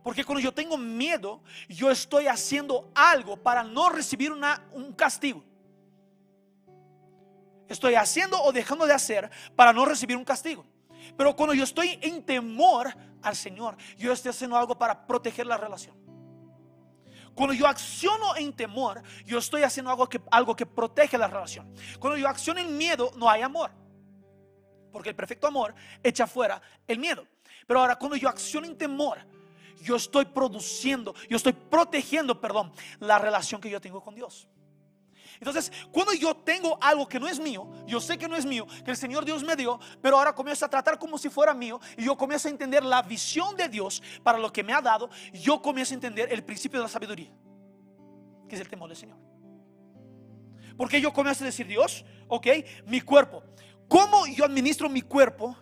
[0.04, 5.44] Porque cuando yo tengo miedo, yo estoy haciendo algo para no recibir un castigo
[7.74, 10.66] estoy haciendo o dejando de hacer para no recibir un castigo.
[11.18, 15.58] Pero cuando yo estoy en temor al Señor, yo estoy haciendo algo para proteger la
[15.58, 15.96] relación.
[17.36, 21.74] Cuando yo acciono en temor, yo estoy haciendo algo que, algo que protege la relación.
[22.00, 23.72] Cuando yo acciono en miedo, no hay amor.
[24.92, 27.28] Porque el perfecto amor echa fuera el miedo.
[27.68, 29.20] Pero ahora, cuando yo acciono en temor,
[29.82, 34.48] yo estoy produciendo, yo estoy protegiendo, perdón, la relación que yo tengo con Dios.
[35.40, 38.66] Entonces, cuando yo tengo algo que no es mío, yo sé que no es mío,
[38.86, 41.80] que el Señor Dios me dio, pero ahora comienzo a tratar como si fuera mío
[41.98, 45.10] y yo comienzo a entender la visión de Dios para lo que me ha dado,
[45.34, 47.32] yo comienzo a entender el principio de la sabiduría,
[48.48, 49.18] que es el temor del Señor.
[50.78, 52.48] Porque yo comienzo a decir, Dios, ok,
[52.86, 53.44] mi cuerpo,
[53.88, 55.58] ¿cómo yo administro mi cuerpo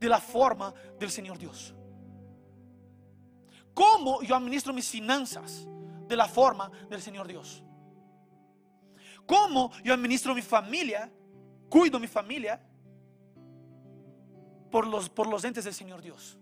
[0.00, 1.74] de la forma del Señor Dios?
[3.74, 5.68] ¿Cómo yo administro mis finanzas
[6.08, 7.62] de la forma del Señor Dios?
[9.30, 11.08] cómo yo administro mi familia,
[11.68, 12.60] cuido mi familia
[14.72, 16.36] por los, por los entes del Señor Dios.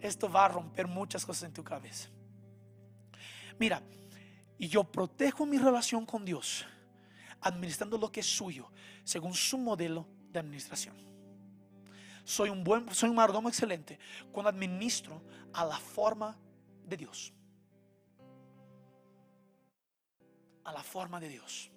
[0.00, 2.08] Esto va a romper muchas cosas en tu cabeza.
[3.58, 3.82] Mira,
[4.58, 6.64] y yo protejo mi relación con Dios
[7.40, 8.70] administrando lo que es suyo
[9.02, 10.94] según su modelo de administración.
[12.24, 13.98] Soy un buen, soy un mardomo excelente
[14.30, 15.22] cuando administro
[15.54, 16.36] a la forma
[16.86, 17.32] de Dios.
[20.64, 21.70] a la forma de Dios.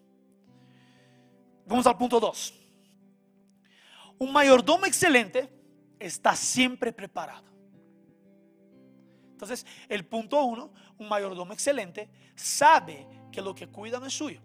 [1.66, 2.54] Vamos al punto 2.
[4.20, 5.50] Un mayordomo excelente
[6.00, 7.46] está siempre preparado.
[9.32, 14.42] Entonces, el punto 1, un mayordomo excelente sabe que lo que cuida no es suyo.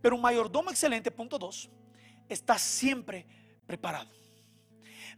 [0.00, 1.70] Pero un mayordomo excelente, punto 2,
[2.32, 3.26] está siempre
[3.66, 4.10] preparado.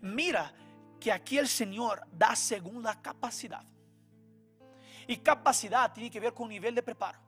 [0.01, 0.53] Mira
[1.01, 3.65] que aquí el Señor da según la capacidad.
[5.07, 7.19] Y capacidad tiene que ver con nivel de preparo.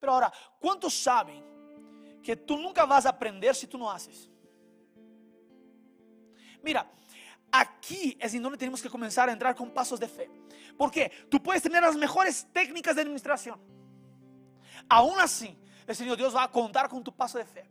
[0.00, 1.44] Pero ahora, ¿cuántos saben
[2.22, 4.30] que tú nunca vas a aprender si tú no haces?
[6.62, 6.90] Mira,
[7.50, 10.30] aquí es donde tenemos que comenzar a entrar con pasos de fe.
[10.76, 13.60] Porque tú puedes tener las mejores técnicas de administración.
[14.88, 17.68] Aún así, el Señor Dios va a contar con tu paso de fe.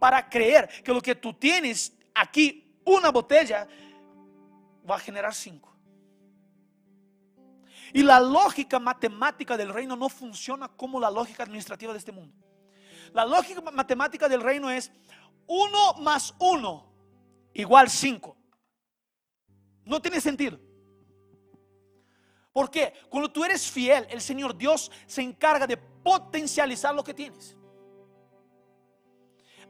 [0.00, 3.68] Para creer que lo que tú tienes aquí, una botella,
[4.88, 5.72] va a generar cinco.
[7.92, 12.36] Y la lógica matemática del reino no funciona como la lógica administrativa de este mundo.
[13.12, 14.90] La lógica matemática del reino es
[15.46, 16.92] 1 más 1
[17.54, 18.36] igual 5.
[19.84, 20.58] No tiene sentido.
[22.56, 22.94] ¿Por qué?
[23.10, 27.54] Cuando tú eres fiel, el Señor Dios se encarga de potencializar lo que tienes.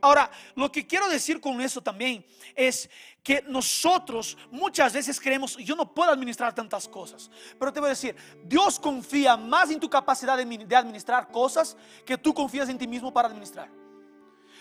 [0.00, 2.88] Ahora, lo que quiero decir con eso también es
[3.24, 7.90] que nosotros muchas veces creemos, yo no puedo administrar tantas cosas, pero te voy a
[7.90, 12.86] decir, Dios confía más en tu capacidad de administrar cosas que tú confías en ti
[12.86, 13.68] mismo para administrar.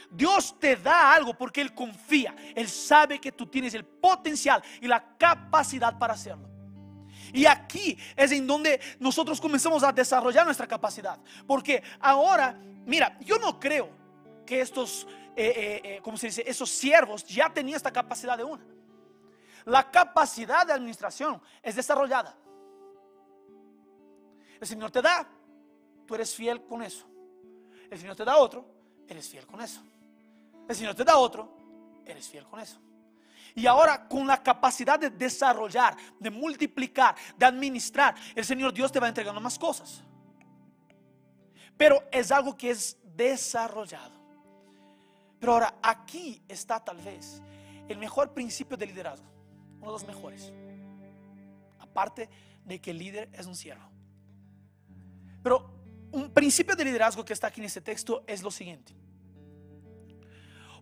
[0.09, 4.87] Dios te da algo porque Él confía, Él sabe que tú tienes el potencial y
[4.87, 6.54] la capacidad para hacerlo.
[7.35, 11.19] Y aquí es en donde nosotros comenzamos a desarrollar nuestra capacidad.
[11.45, 13.89] Porque ahora, mira, yo no creo
[14.45, 15.05] que estos
[15.37, 16.43] eh, eh, eh, como se dice?
[16.47, 18.65] Esos siervos ya tenían esta capacidad de una.
[19.65, 22.37] La capacidad de administración es desarrollada.
[24.61, 25.27] El Señor te da,
[26.05, 27.05] tú eres fiel con eso.
[27.89, 28.65] El Señor te da otro,
[29.09, 29.81] eres fiel con eso.
[30.69, 31.51] El Señor te da otro,
[32.05, 32.79] eres fiel con eso.
[33.55, 38.99] Y ahora con la capacidad de desarrollar, de multiplicar, de administrar, el Señor Dios te
[38.99, 40.03] va entregando más cosas.
[41.77, 44.13] Pero es algo que es desarrollado.
[45.39, 47.41] Pero ahora, aquí está tal vez
[47.87, 49.27] el mejor principio de liderazgo,
[49.77, 50.51] uno de los mejores.
[51.79, 52.29] Aparte
[52.65, 53.89] de que el líder es un siervo.
[55.41, 55.69] Pero
[56.11, 58.93] un principio de liderazgo que está aquí en este texto es lo siguiente.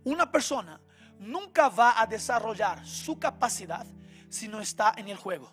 [0.04, 0.80] Una persona
[1.24, 3.86] nunca va a desarrollar su capacidad
[4.30, 5.52] si no está en el juego.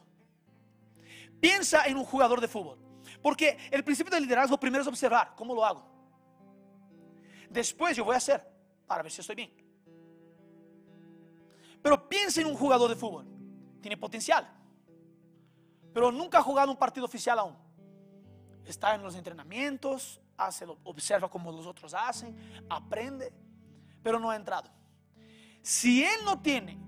[1.40, 2.78] Piensa en un jugador de fútbol.
[3.22, 5.85] Porque el principio del liderazgo primero es observar cómo lo hago.
[7.48, 8.46] Después yo voy a hacer
[8.87, 9.52] para ver si estoy bien.
[11.83, 13.26] Pero piensa en un jugador de fútbol.
[13.80, 14.48] Tiene potencial.
[15.92, 17.56] Pero nunca ha jugado un partido oficial aún.
[18.64, 23.33] Está en los entrenamientos, hace, observa como los otros hacen, aprende,
[24.02, 24.70] pero no ha entrado.
[25.62, 26.78] Si él no tiene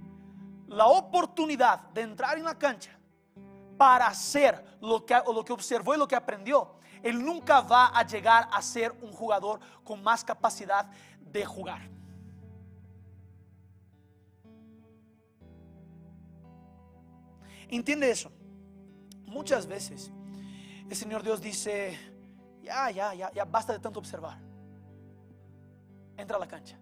[0.67, 2.99] la oportunidad de entrar en la cancha
[3.77, 8.07] para hacer lo que, lo que observó y lo que aprendió, él nunca va a
[8.07, 10.87] llegar a ser un jugador con más capacidad
[11.21, 11.91] de jugar.
[17.69, 18.31] ¿Entiende eso?
[19.25, 20.13] Muchas veces
[20.89, 21.99] el Señor Dios dice,
[22.63, 24.39] ya, ya, ya, ya basta de tanto observar.
[26.17, 26.79] Entra a la cancha.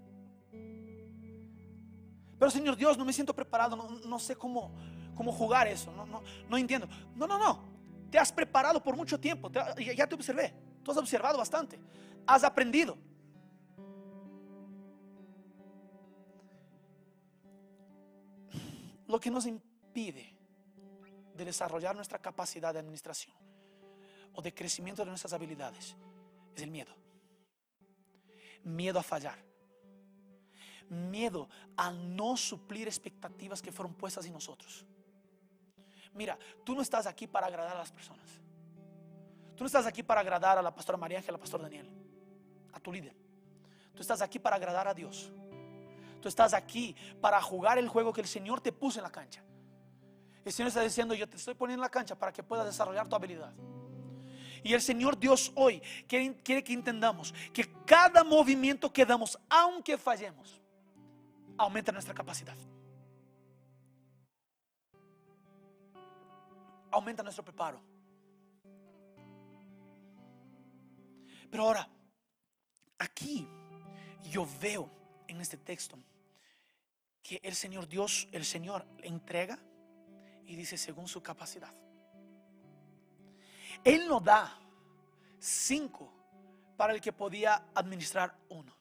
[2.41, 4.73] Pero Señor Dios, no me siento preparado, no, sé cómo,
[5.15, 6.89] cómo jugar eso, no, no, no entiendo.
[7.15, 7.63] No, no, no.
[8.11, 11.79] Te has preparado por mucho tiempo, ya te observé, tú has observado bastante,
[12.27, 12.97] has aprendido.
[19.07, 20.35] Lo que nos impide
[21.35, 23.37] de desarrollar nuestra capacidad de administración
[24.33, 25.95] o de crecimiento de nuestras habilidades
[26.57, 26.95] es el miedo.
[28.65, 29.50] Miedo a fallar
[30.91, 34.85] miedo a no suplir expectativas que fueron puestas en nosotros.
[36.15, 38.27] Mira, tú no estás aquí para agradar a las personas.
[39.57, 41.89] Tú no estás aquí para agradar a la pastora María Ángel, al pastor Daniel,
[42.73, 43.15] a tu líder.
[43.95, 45.33] Tú estás aquí para agradar a Dios.
[46.21, 49.43] Tú estás aquí para jugar el juego que el Señor te puso en la cancha.
[50.45, 53.09] El Señor está diciendo, yo te estoy poniendo en la cancha para que puedas desarrollar
[53.09, 53.53] tu habilidad.
[54.63, 59.97] Y el Señor Dios hoy quiere, quiere que entendamos que cada movimiento que damos, aunque
[59.97, 60.60] fallemos,
[61.61, 62.57] aumenta nuestra capacidad.
[66.91, 67.81] Aumenta nuestro preparo.
[71.51, 71.87] Pero ahora,
[72.99, 73.47] aquí
[74.31, 74.91] yo veo
[75.29, 75.99] en este texto
[77.23, 79.59] que el Señor Dios, el Señor entrega
[80.47, 81.75] y dice según su capacidad.
[83.85, 84.59] Él no da
[85.39, 86.11] cinco
[86.77, 88.80] para el que podía administrar uno.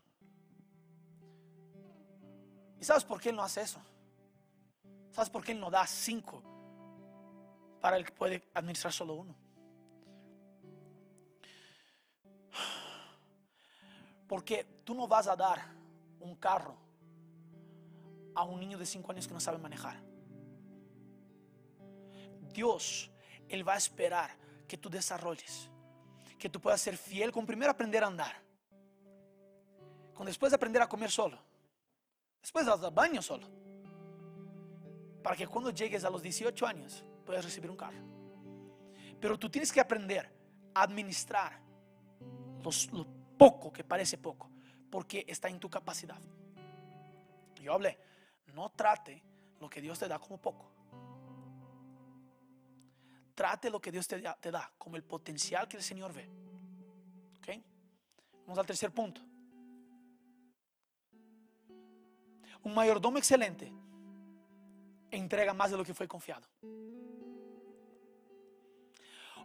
[2.79, 3.81] ¿Y sabes por qué Él no hace eso?
[5.11, 6.41] ¿Sabes por qué Él no da cinco
[7.81, 9.35] para el que puede administrar solo uno?
[14.27, 15.59] Porque tú no vas a dar
[16.19, 16.77] un carro
[18.35, 20.01] a un niño de cinco años que no sabe manejar.
[22.53, 23.11] Dios,
[23.49, 24.37] Él va a esperar
[24.67, 25.69] que tú desarrolles,
[26.37, 28.41] que tú puedas ser fiel con primero aprender a andar,
[30.13, 31.48] con después de aprender a comer solo
[32.41, 33.47] Después das baño solo.
[35.23, 37.99] Para que cuando llegues a los 18 años puedas recibir un carro.
[39.19, 40.32] Pero tú tienes que aprender
[40.73, 41.60] a administrar
[42.91, 43.06] lo
[43.38, 44.49] poco que parece poco,
[44.89, 46.19] porque está en tu capacidad.
[47.62, 47.97] Yo hablé,
[48.54, 49.21] no trate
[49.60, 50.71] lo que Dios te da como poco.
[53.36, 56.30] Trate lo que Dios te da, te da como el potencial que el Señor ve.
[57.38, 57.63] ¿Ok?
[58.41, 59.21] Vamos al tercer punto.
[62.63, 63.71] Un mayordomo excelente
[65.11, 66.47] entrega más de lo que fue confiado.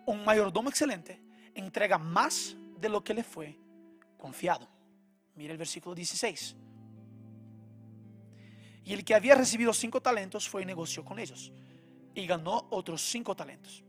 [0.07, 1.20] Un mayordomo excelente
[1.55, 3.59] entrega más de lo que le fue
[4.18, 4.68] confiado.
[5.35, 6.57] Mira el versículo 16.
[8.85, 11.53] Y el que había recibido cinco talentos fue y negoció con ellos
[12.14, 13.83] y ganó otros cinco talentos.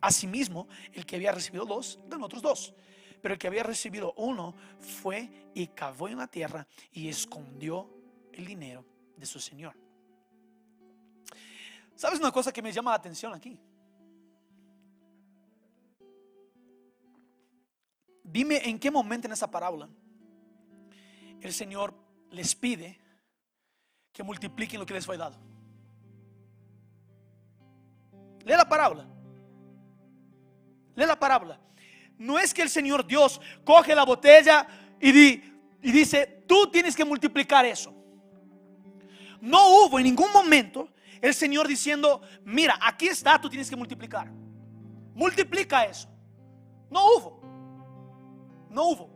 [0.00, 2.74] Asimismo, el que había recibido dos, ganó otros dos.
[3.20, 8.01] Pero el que había recibido uno fue y cavó en la tierra y escondió
[8.32, 8.84] el dinero
[9.16, 9.74] de su Señor.
[11.94, 13.58] ¿Sabes una cosa que me llama la atención aquí?
[18.24, 19.88] Dime en qué momento en esa parábola
[21.40, 21.94] el Señor
[22.30, 22.98] les pide
[24.12, 25.38] que multipliquen lo que les fue dado.
[28.44, 29.06] Lee la parábola.
[30.94, 31.60] Lee la parábola.
[32.18, 34.66] No es que el Señor Dios coge la botella
[35.00, 35.34] y,
[35.82, 38.01] y dice, tú tienes que multiplicar eso.
[39.42, 40.88] No hubo en ningún momento
[41.20, 44.30] el Señor diciendo, mira, aquí está, tú tienes que multiplicar.
[45.14, 46.08] Multiplica eso.
[46.88, 48.66] No hubo.
[48.70, 49.10] No hubo.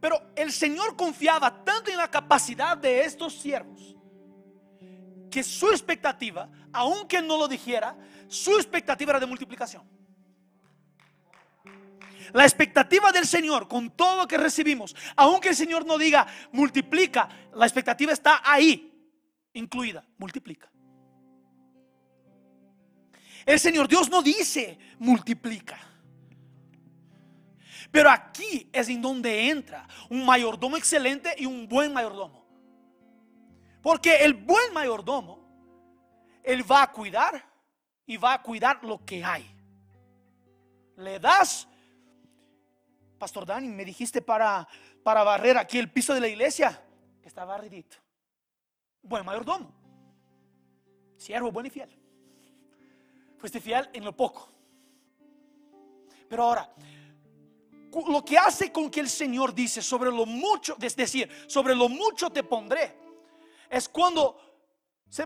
[0.00, 3.94] Pero el Señor confiaba tanto en la capacidad de estos siervos
[5.30, 7.94] que su expectativa, aunque no lo dijera,
[8.28, 9.82] su expectativa era de multiplicación.
[12.32, 17.28] La expectativa del Señor con todo lo que recibimos, aunque el Señor no diga multiplica,
[17.54, 18.91] la expectativa está ahí,
[19.54, 20.70] incluida, multiplica.
[23.44, 25.78] El Señor Dios no dice multiplica.
[27.90, 32.46] Pero aquí es en donde entra un mayordomo excelente y un buen mayordomo.
[33.82, 35.40] Porque el buen mayordomo,
[36.42, 37.44] él va a cuidar
[38.06, 39.44] y va a cuidar lo que hay.
[40.96, 41.68] Le das,
[43.18, 44.66] Pastor Dani, me dijiste para,
[45.02, 46.80] para barrer aquí el piso de la iglesia.
[47.22, 48.01] Está barridito.
[49.02, 49.72] Buen mayordomo.
[51.16, 51.90] Siervo bueno y fiel.
[53.38, 54.48] Fuiste fiel en lo poco.
[56.28, 56.72] Pero ahora,
[58.08, 61.88] lo que hace con que el Señor dice sobre lo mucho, es decir, sobre lo
[61.88, 62.96] mucho te pondré,
[63.68, 64.38] es cuando,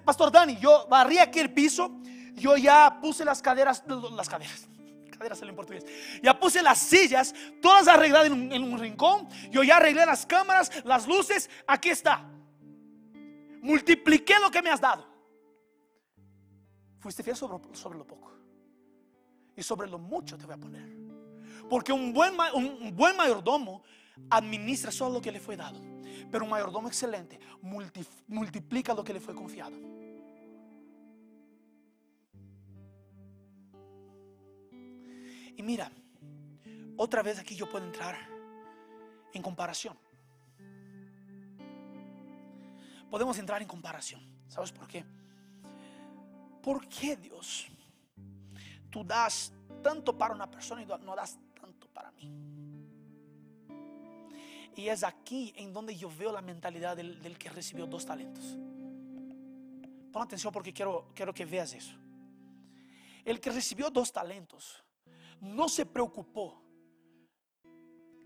[0.05, 2.01] Pastor Dani, yo barrí aquí el piso,
[2.35, 4.67] yo ya puse las caderas, las caderas,
[5.17, 5.85] caderas en portugués,
[6.23, 10.27] ya puse las sillas, todas arregladas en un, en un rincón, yo ya arreglé las
[10.27, 12.29] cámaras, las luces, aquí está.
[13.67, 15.05] Multipliqué lo que me has dado.
[17.01, 18.31] Fuiste fiel sobre, lo poco.
[19.57, 20.89] Y sobre lo mucho te voy a poner.
[21.69, 23.83] Porque un buen, un buen mayordomo
[24.31, 25.81] administra solo lo que le fue dado.
[26.31, 27.41] Pero un mayordomo excelente
[28.29, 29.77] multiplica lo que le fue confiado.
[35.57, 35.91] Y mira,
[36.97, 38.17] otra vez aquí yo puedo entrar
[39.35, 40.06] en comparación.
[43.11, 44.21] Podemos entrar en comparación.
[44.49, 45.05] ¿Sabes por qué?
[46.63, 47.69] ¿Por qué Dios?
[48.91, 49.53] Tú das
[49.83, 51.39] tanto para una persona y no das
[51.93, 52.31] para mí.
[54.77, 58.45] Y es aquí en donde yo veo la mentalidad del, que recibió dos talentos.
[60.13, 61.95] Pon atención porque quiero, quiero que veas eso.
[63.25, 64.85] El que recibió dos talentos
[65.41, 66.63] no se preocupó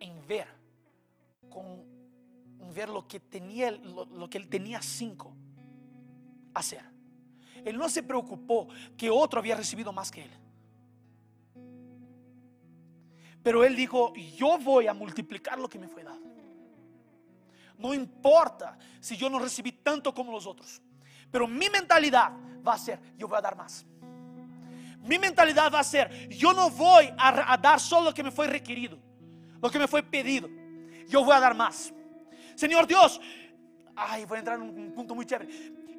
[0.00, 0.48] en ver
[1.48, 1.99] con
[2.74, 5.34] ver lo que tenía lo, lo que él tenía cinco
[6.54, 6.84] hacer.
[7.64, 10.30] Él no se preocupó que otro había recibido más que él.
[13.42, 16.20] Pero él dijo, yo voy a multiplicar lo que me fue dado.
[17.78, 20.82] No importa si yo no recibí tanto como los otros.
[21.30, 22.32] Pero mi mentalidad
[22.66, 23.86] va a ser, yo voy a dar más.
[25.02, 28.46] Mi mentalidad va a ser, yo no voy a, dar solo lo que me fue
[28.46, 28.98] requerido,
[29.62, 30.48] lo que me fue pedido.
[31.08, 31.92] Yo voy a dar más.
[32.60, 33.20] Señor Dios,
[33.96, 35.48] ay, voy a entrar en un punto muy chévere.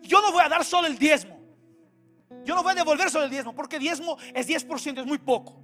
[0.02, 1.40] Yo no voy a dar solo el diezmo.
[2.46, 5.62] Yo no voy a devolver solo el diezmo, porque diezmo es 10%, es muy poco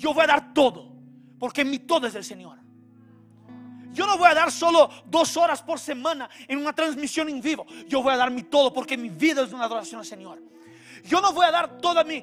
[0.00, 0.90] yo voy a dar todo,
[1.38, 2.58] porque mi todo es del Señor.
[3.92, 7.66] Yo no voy a dar solo dos horas por semana en una transmisión en vivo.
[7.86, 10.40] Yo voy a dar mi todo porque mi vida es una adoración al Señor.
[11.04, 12.22] Yo no voy a dar toda mi...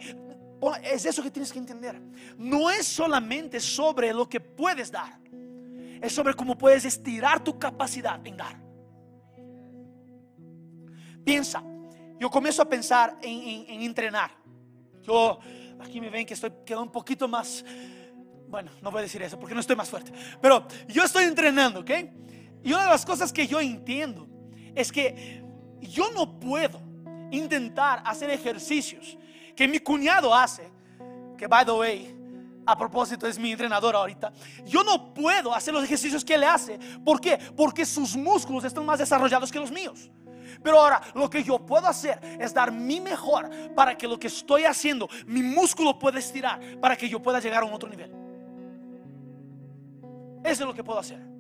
[0.82, 2.02] Es eso que tienes que entender.
[2.38, 5.20] No es solamente sobre lo que puedes dar.
[6.02, 8.62] Es sobre cómo puedes estirar tu capacidad en dar.
[11.24, 11.64] Piensa.
[12.20, 14.32] Yo comienzo a pensar en, en entrenar.
[15.02, 15.40] Yo
[15.80, 17.64] Aquí me ven que estoy quedando un poquito más.
[18.48, 20.12] Bueno, no voy a decir eso porque no estoy más fuerte.
[20.42, 21.92] Pero yo estoy entrenando, ¿ok?
[22.64, 24.28] Y una de las cosas que yo entiendo
[24.76, 25.44] es que
[25.82, 26.82] yo no puedo
[27.32, 29.18] intentar hacer ejercicios
[29.56, 30.70] que mi cuñado hace,
[31.38, 32.17] que by the way,
[32.68, 34.32] a propósito es mi entrenador ahorita,
[34.66, 36.78] yo no puedo hacer los ejercicios que él hace.
[37.04, 37.40] ¿Por qué?
[37.56, 40.12] Porque sus músculos están más desarrollados que los míos.
[40.62, 44.28] Pero ahora lo que yo puedo hacer es dar mi mejor para que lo que
[44.28, 48.12] estoy haciendo, mi músculo pueda estirar, para que yo pueda llegar a un otro nivel.
[50.44, 51.37] Eso es lo que puedo hacer.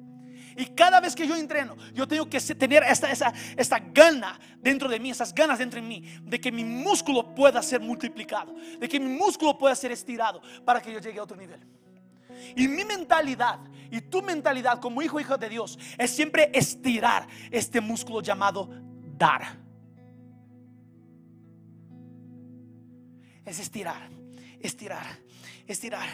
[0.58, 4.90] Y cada vez que yo entreno, yo tengo que tener esta, esta, esta gana dentro
[4.90, 8.90] de mí, esas ganas dentro de mí, de que mi músculo pueda ser multiplicado, de
[8.90, 11.60] que mi músculo pueda ser estirado para que yo llegue a otro nivel.
[12.56, 13.60] Y mi mentalidad
[13.92, 18.68] y tu mentalidad como hijo, hijo de Dios, es siempre estirar este músculo llamado
[19.16, 19.60] dar.
[23.46, 24.10] Es estirar,
[24.60, 25.06] estirar,
[25.68, 26.08] estirar.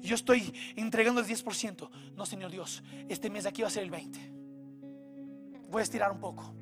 [0.00, 1.90] Yo estoy entregando el 10%.
[2.16, 5.68] No, Señor Dios, este mes de aquí va a ser el 20%.
[5.70, 6.54] Voy a estirar un poco.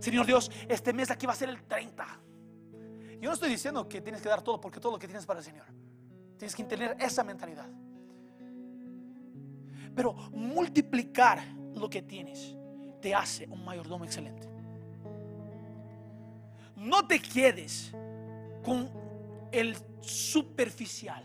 [0.00, 2.28] Señor Dios, este mes de aquí va a ser el 30%.
[3.20, 5.40] Yo no estoy diciendo que tienes que dar todo porque todo lo que tienes para
[5.40, 5.66] el Señor.
[6.36, 7.68] Tienes que tener esa mentalidad.
[9.94, 11.42] Pero multiplicar
[11.74, 12.54] lo que tienes
[13.00, 14.48] te hace un mayordomo excelente.
[16.76, 17.92] No te quedes
[18.64, 18.88] con
[19.50, 21.24] el superficial,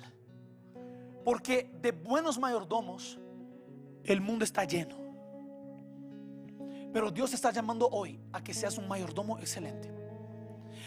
[1.23, 3.19] porque de buenos mayordomos
[4.03, 4.97] el mundo está lleno.
[6.91, 9.89] Pero Dios está llamando hoy a que seas un mayordomo excelente.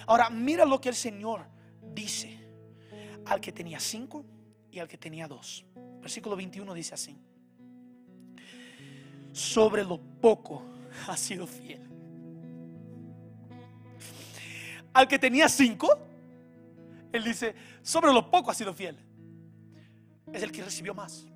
[0.06, 1.46] Ahora, mira lo que el Señor
[1.94, 2.38] dice
[3.24, 4.24] al que tenía cinco
[4.70, 5.64] y al que tenía dos.
[6.00, 7.18] Versículo 21 dice así.
[9.32, 10.62] Sobre lo poco
[11.08, 11.82] ha sido fiel.
[14.92, 15.98] Al que tenía cinco,
[17.12, 18.96] él dice, sobre lo poco ha sido fiel.
[20.36, 21.26] Es el que recibió más.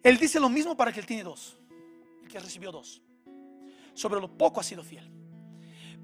[0.00, 1.58] Él dice lo mismo para que él tiene dos,
[2.22, 3.02] el que recibió dos.
[3.94, 5.10] Sobre lo poco ha sido fiel.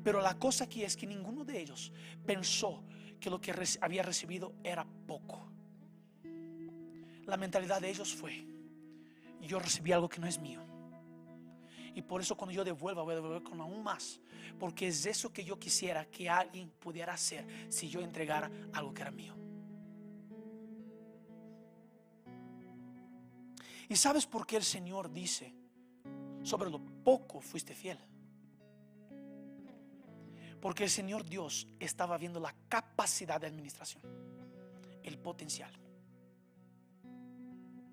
[0.03, 1.93] Pero la cosa aquí es que ninguno de ellos
[2.27, 2.83] pensó
[3.21, 5.49] que lo que había recibido era poco.
[7.25, 8.45] La mentalidad de ellos fue,
[9.41, 10.61] yo recibí algo que no es mío.
[11.95, 14.21] Y por eso cuando yo devuelva voy a devolver con aún más.
[14.59, 19.03] Porque es eso que yo quisiera que alguien pudiera hacer si yo entregara algo que
[19.03, 19.46] era mío.
[23.89, 25.55] ¿Y sabes por qué el Señor dice,
[26.43, 27.99] sobre lo poco fuiste fiel?
[30.61, 34.03] Porque el Señor Dios estaba viendo la capacidad de administración,
[35.03, 35.71] el potencial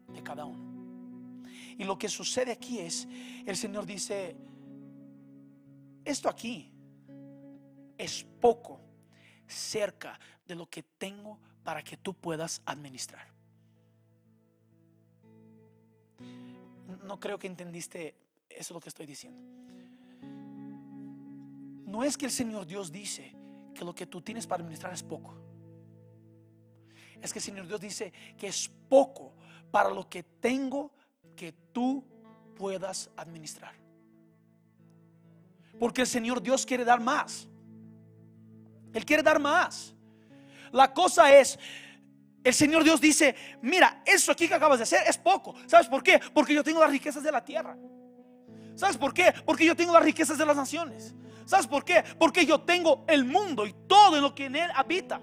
[0.07, 1.43] de cada uno.
[1.77, 3.07] Y lo que sucede aquí es,
[3.45, 4.35] el Señor dice,
[6.05, 6.71] esto aquí
[7.97, 8.81] es poco
[9.47, 13.32] cerca de lo que tengo para que tú puedas administrar.
[17.03, 18.15] No creo que entendiste
[18.49, 19.41] eso lo que estoy diciendo.
[21.85, 23.35] No es que el Señor Dios dice
[23.73, 25.35] que lo que tú tienes para administrar es poco.
[27.21, 29.33] Es que el Señor Dios dice que es poco
[29.71, 30.91] para lo que tengo
[31.35, 32.03] que tú
[32.55, 33.73] puedas administrar.
[35.79, 37.47] Porque el Señor Dios quiere dar más.
[38.93, 39.93] Él quiere dar más.
[40.71, 41.59] La cosa es,
[42.43, 45.55] el Señor Dios dice, mira, eso aquí que acabas de hacer es poco.
[45.65, 46.19] ¿Sabes por qué?
[46.33, 47.77] Porque yo tengo las riquezas de la tierra.
[48.75, 49.33] ¿Sabes por qué?
[49.45, 51.13] Porque yo tengo las riquezas de las naciones.
[51.45, 52.03] ¿Sabes por qué?
[52.17, 55.21] Porque yo tengo el mundo y todo lo que en él habita.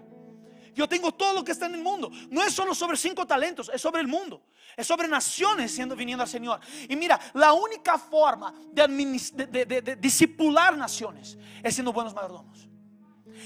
[0.75, 2.11] Yo tengo todo lo que está en el mundo.
[2.31, 4.47] No es solo sobre cinco talentos, es sobre el mundo.
[4.77, 6.61] Es sobre naciones siendo viniendo al Señor.
[6.89, 12.69] Y mira, la única forma de, de, disipular naciones es siendo buenos mayordomos.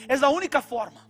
[0.06, 1.08] Es la única forma.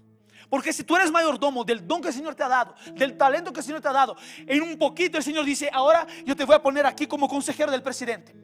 [0.49, 3.53] Porque si tú eres mayordomo del don que el Señor te ha dado, del talento
[3.53, 4.17] que el Señor te ha dado,
[4.47, 7.71] en un poquito el Señor dice, ahora yo te voy a poner aquí como consejero
[7.71, 8.35] del presidente.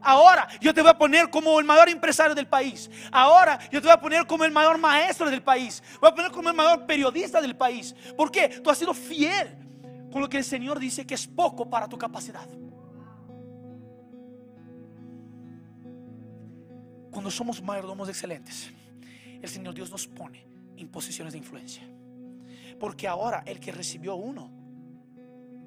[0.00, 2.90] Ahora yo te voy a poner como el mayor empresario del país.
[3.10, 5.82] Ahora yo te voy a poner como el mayor maestro del país.
[6.00, 7.94] Voy a poner como el mayor periodista del país.
[8.16, 8.48] ¿Por qué?
[8.48, 9.56] Tú has sido fiel
[10.12, 12.46] con lo que el Señor dice que es poco para tu capacidad.
[17.10, 18.70] Cuando somos mayordomos excelentes,
[19.40, 20.46] el Señor Dios nos pone
[20.76, 21.82] en posiciones de influencia.
[22.78, 24.50] Porque ahora el que recibió uno,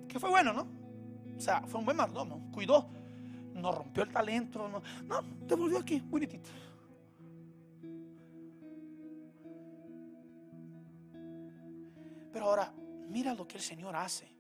[0.08, 0.68] que fue bueno, ¿no?
[1.38, 2.90] O sea, fue un buen mayordomo, cuidó
[3.60, 6.50] no rompió el talento, no, no, devolvió aquí, bonitito.
[12.32, 12.74] Pero ahora,
[13.10, 14.32] mira lo que el Señor hace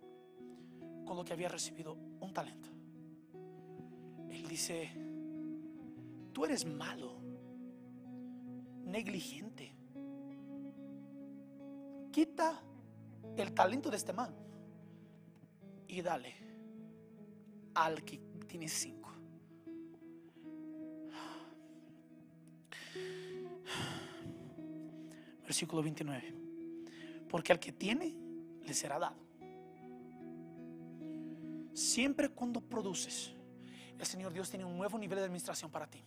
[1.05, 2.70] con lo que había recibido un talento.
[4.30, 4.89] Él dice,
[6.32, 7.20] tú eres malo,
[8.86, 9.76] negligente.
[12.12, 12.60] Quita
[13.38, 14.34] el talento de este man
[15.88, 16.34] y dale
[17.76, 19.10] al que tiene cinco.
[25.43, 26.34] Versículo 29.
[27.30, 28.16] Porque al que tiene,
[28.64, 29.18] le será dado.
[31.74, 33.32] Siempre cuando produces,
[33.97, 36.03] el Señor Dios tiene un nuevo nivel de administración para ti.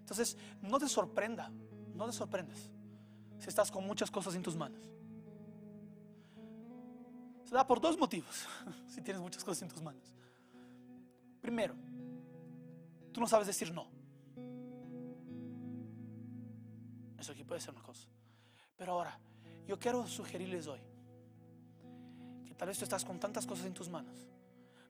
[0.00, 1.50] Entonces, no te sorprenda,
[1.94, 2.70] no te sorprendas
[3.40, 4.80] si estás con muchas cosas en tus manos.
[7.44, 8.46] Se da por dos motivos
[8.86, 10.14] si tienes muchas cosas en tus manos.
[11.40, 11.74] Primero,
[13.12, 13.88] tú no sabes decir no.
[17.18, 18.08] Eso aquí puede ser una cosa.
[18.76, 19.18] Pero ahora,
[19.66, 20.80] yo quiero sugerirles hoy
[22.46, 24.28] que tal vez tú estás con tantas cosas en tus manos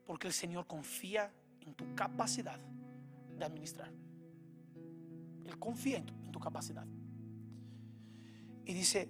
[0.05, 1.31] porque el Señor confía
[1.61, 2.59] en tu capacidad
[3.37, 3.91] de administrar.
[5.45, 6.85] Él confía en tu, en tu capacidad.
[8.65, 9.09] Y dice,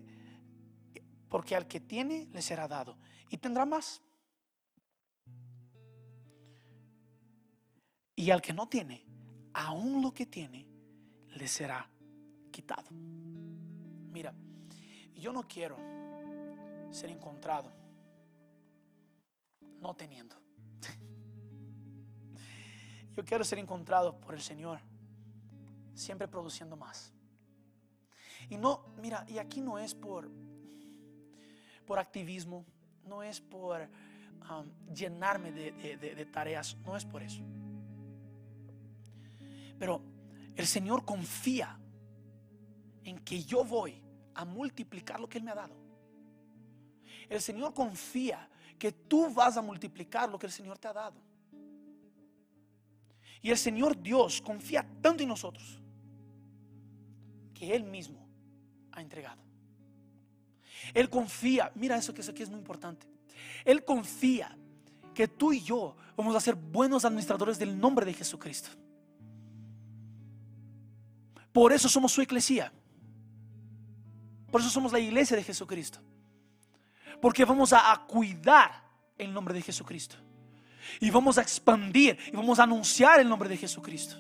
[1.29, 2.97] porque al que tiene le será dado
[3.29, 4.01] y tendrá más.
[8.15, 9.05] Y al que no tiene,
[9.53, 10.67] aún lo que tiene,
[11.29, 11.89] le será
[12.51, 12.89] quitado.
[12.91, 14.33] Mira,
[15.15, 15.77] yo no quiero
[16.91, 17.71] ser encontrado
[19.81, 20.35] no teniendo.
[23.15, 24.79] Yo quiero ser encontrado por el Señor
[25.93, 27.13] siempre produciendo más.
[28.49, 30.29] Y no, mira, y aquí no es por
[31.85, 32.65] por activismo,
[33.05, 33.85] no es por
[34.95, 37.43] llenarme de tareas, no es por eso.
[39.77, 40.01] Pero
[40.55, 41.77] el Señor confía
[43.03, 44.01] en que yo voy
[44.35, 45.75] a multiplicar lo que Él me ha dado.
[47.27, 48.47] El Señor confía
[48.79, 51.19] que tú vas a multiplicar lo que el Señor te ha dado.
[53.41, 55.81] Y el Señor Dios confía tanto en nosotros
[57.53, 58.30] que Él mismo
[58.91, 59.41] ha entregado.
[60.93, 63.07] Él confía, mira eso que eso aquí es muy importante.
[63.63, 64.57] Él confía
[65.13, 68.69] que tú y yo vamos a ser buenos administradores del nombre de Jesucristo.
[71.51, 72.71] Por eso somos su iglesia.
[74.49, 75.99] Por eso somos la iglesia de Jesucristo.
[77.21, 78.83] Porque vamos a, a cuidar
[79.17, 80.15] el nombre de Jesucristo.
[80.99, 84.15] Y vamos a expandir y vamos a anunciar el nombre de Jesucristo.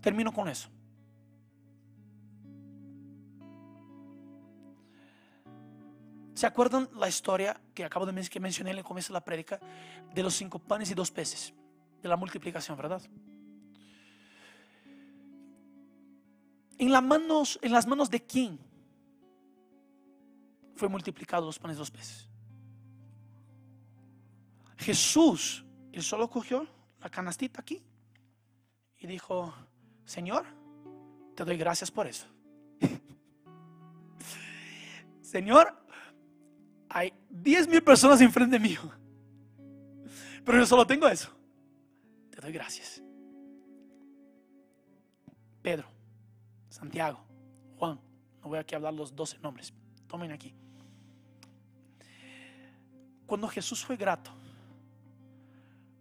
[0.00, 0.68] Termino con eso.
[6.44, 9.58] ¿Se acuerdan la historia que acabo de mencionar que en el comienzo de la prédica
[10.14, 11.54] de los cinco panes y dos peces,
[12.02, 13.00] de la multiplicación, verdad?
[16.76, 18.60] En, las manos, en las manos de quién
[20.74, 22.28] fue multiplicado los panes y dos peces.
[24.76, 26.68] Jesús, él solo cogió
[27.00, 27.82] la canastita aquí
[28.98, 29.54] y dijo,
[30.04, 30.44] Señor,
[31.34, 32.26] te doy gracias por eso.
[35.22, 35.83] Señor,
[37.42, 38.80] 10 mil personas enfrente mío,
[40.44, 41.30] pero yo solo tengo eso.
[42.30, 43.02] Te doy gracias.
[45.60, 45.88] Pedro,
[46.68, 47.18] Santiago,
[47.76, 47.98] Juan,
[48.40, 49.72] no voy aquí a hablar los 12 nombres,
[50.06, 50.54] tomen aquí.
[53.26, 54.30] Cuando Jesús fue grato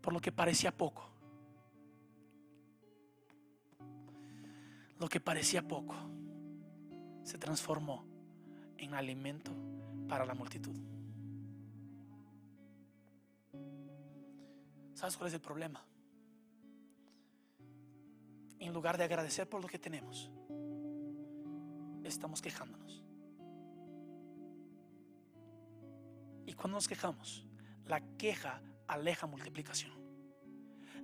[0.01, 1.09] por lo que parecía poco,
[4.99, 5.95] lo que parecía poco
[7.23, 8.05] se transformó
[8.77, 9.51] en alimento
[10.07, 10.92] para la multitud.
[15.03, 15.83] ¿Sabes cuál es el problema?
[18.57, 20.31] En lugar de agradecer por lo que tenemos,
[22.05, 23.03] estamos quejándonos.
[26.45, 27.45] Y cuando nos quejamos,
[27.83, 29.91] la queja aleja multiplicación.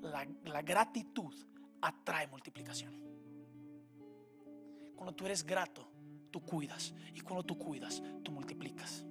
[0.01, 1.35] La, la gratitud
[1.81, 2.93] atrae multiplicación.
[4.95, 5.91] Cuando tú eres grato,
[6.31, 6.93] tú cuidas.
[7.13, 9.03] Y cuando tú cuidas, tú multiplicas.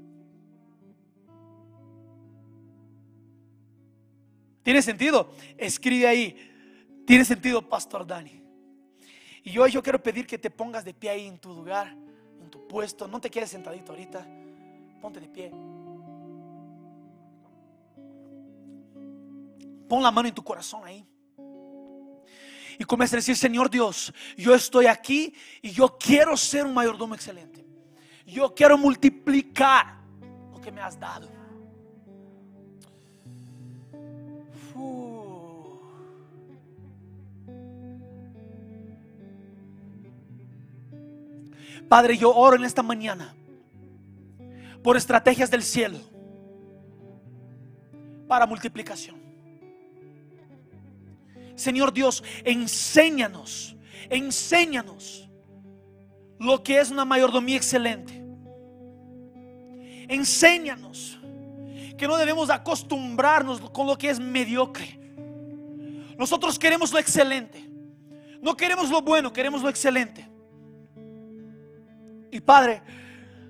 [4.69, 5.31] ¿Tiene sentido?
[5.57, 6.37] Escribe ahí.
[7.07, 8.45] Tiene sentido, Pastor Dani.
[9.43, 11.97] Y hoy yo quiero pedir que te pongas de pie ahí en tu lugar,
[12.39, 13.09] en tu puesto.
[13.09, 14.27] No te quedes sentadito ahorita.
[15.01, 15.51] Ponte de pie.
[19.89, 21.03] Pon la mano en tu corazón ahí.
[22.79, 27.15] Y comienza a decir, Señor Dios, yo estoy aquí y yo quiero ser un mayordomo
[27.15, 27.65] excelente.
[28.27, 29.97] Yo quiero multiplicar
[30.53, 31.27] lo que me has dado.
[41.89, 43.35] Padre, yo oro en esta mañana
[44.83, 45.99] por estrategias del cielo
[48.27, 49.17] para multiplicación.
[51.55, 53.75] Señor Dios, enséñanos,
[54.11, 55.29] enséñanos
[56.39, 58.23] lo que es una mayordomía excelente.
[60.09, 61.18] Enséñanos
[61.99, 64.99] que no debemos acostumbrarnos con lo que es mediocre.
[66.17, 67.69] Nosotros queremos lo excelente.
[68.41, 70.27] No queremos lo bueno, queremos lo excelente.
[72.31, 72.83] Y Padre,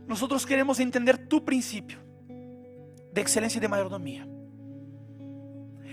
[0.06, 1.98] nosotros queremos entender tu principio
[3.12, 4.26] de excelencia y de mayordomía.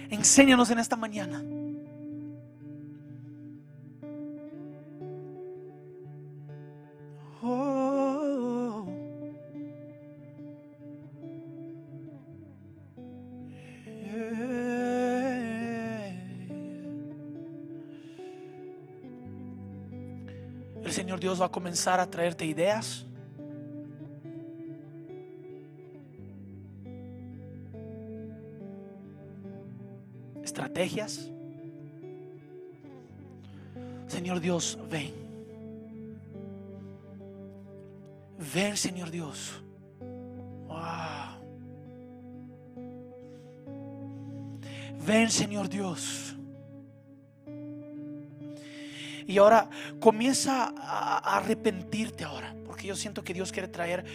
[0.10, 1.44] Enséñanos en esta mañana.
[7.42, 7.75] Oh.
[21.26, 23.04] Dios va a comenzar a traerte ideas.
[30.44, 31.32] Estrategias.
[34.06, 35.16] Señor Dios, ven.
[38.54, 39.64] Ven, Señor Dios.
[40.68, 41.40] Wow.
[45.08, 46.35] Ven, Señor Dios.
[49.28, 49.70] Y ahora
[50.00, 54.06] comienza a arrepentirte ahora, porque yo siento que Dios quiere traer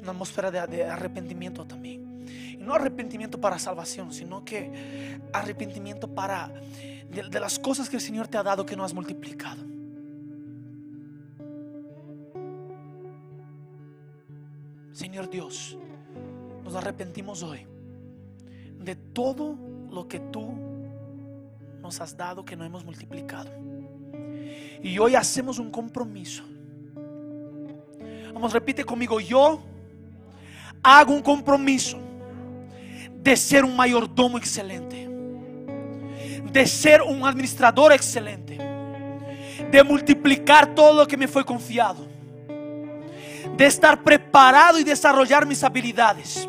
[0.00, 2.26] una atmósfera de, arrepentimiento también.
[2.52, 6.48] Y no arrepentimiento para salvación, sino que arrepentimiento para
[7.10, 9.64] de, de las cosas que el Señor te ha dado que no has multiplicado.
[14.92, 15.78] Señor Dios,
[16.62, 17.66] nos arrepentimos hoy
[18.78, 19.56] de todo
[19.90, 20.54] lo que tú
[21.82, 23.50] nos has dado que no hemos multiplicado.
[24.82, 26.42] Y hoy hacemos un compromiso.
[28.32, 29.62] Vamos, repite conmigo, yo
[30.82, 31.98] hago un compromiso
[33.22, 35.08] de ser un mayordomo excelente,
[36.50, 38.56] de ser un administrador excelente,
[39.70, 42.06] de multiplicar todo lo que me fue confiado,
[43.56, 46.48] de estar preparado y desarrollar mis habilidades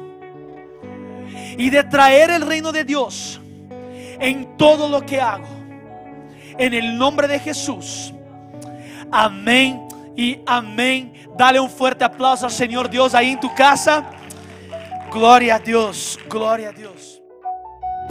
[1.58, 3.42] y de traer el reino de Dios
[4.20, 5.61] en todo lo que hago.
[6.62, 8.14] En el nombre de Jesús.
[9.12, 9.82] Amén
[10.16, 11.12] y amén.
[11.36, 14.12] Dale un fuerte aplauso al Señor Dios ahí en tu casa.
[15.12, 17.20] Gloria a Dios, gloria a Dios.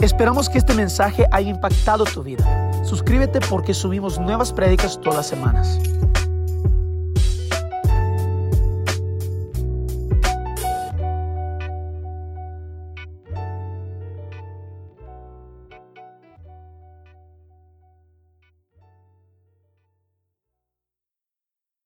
[0.01, 2.43] Esperamos que este mensaje haya impactado tu vida.
[2.83, 5.79] Suscríbete porque subimos nuevas prédicas todas las semanas.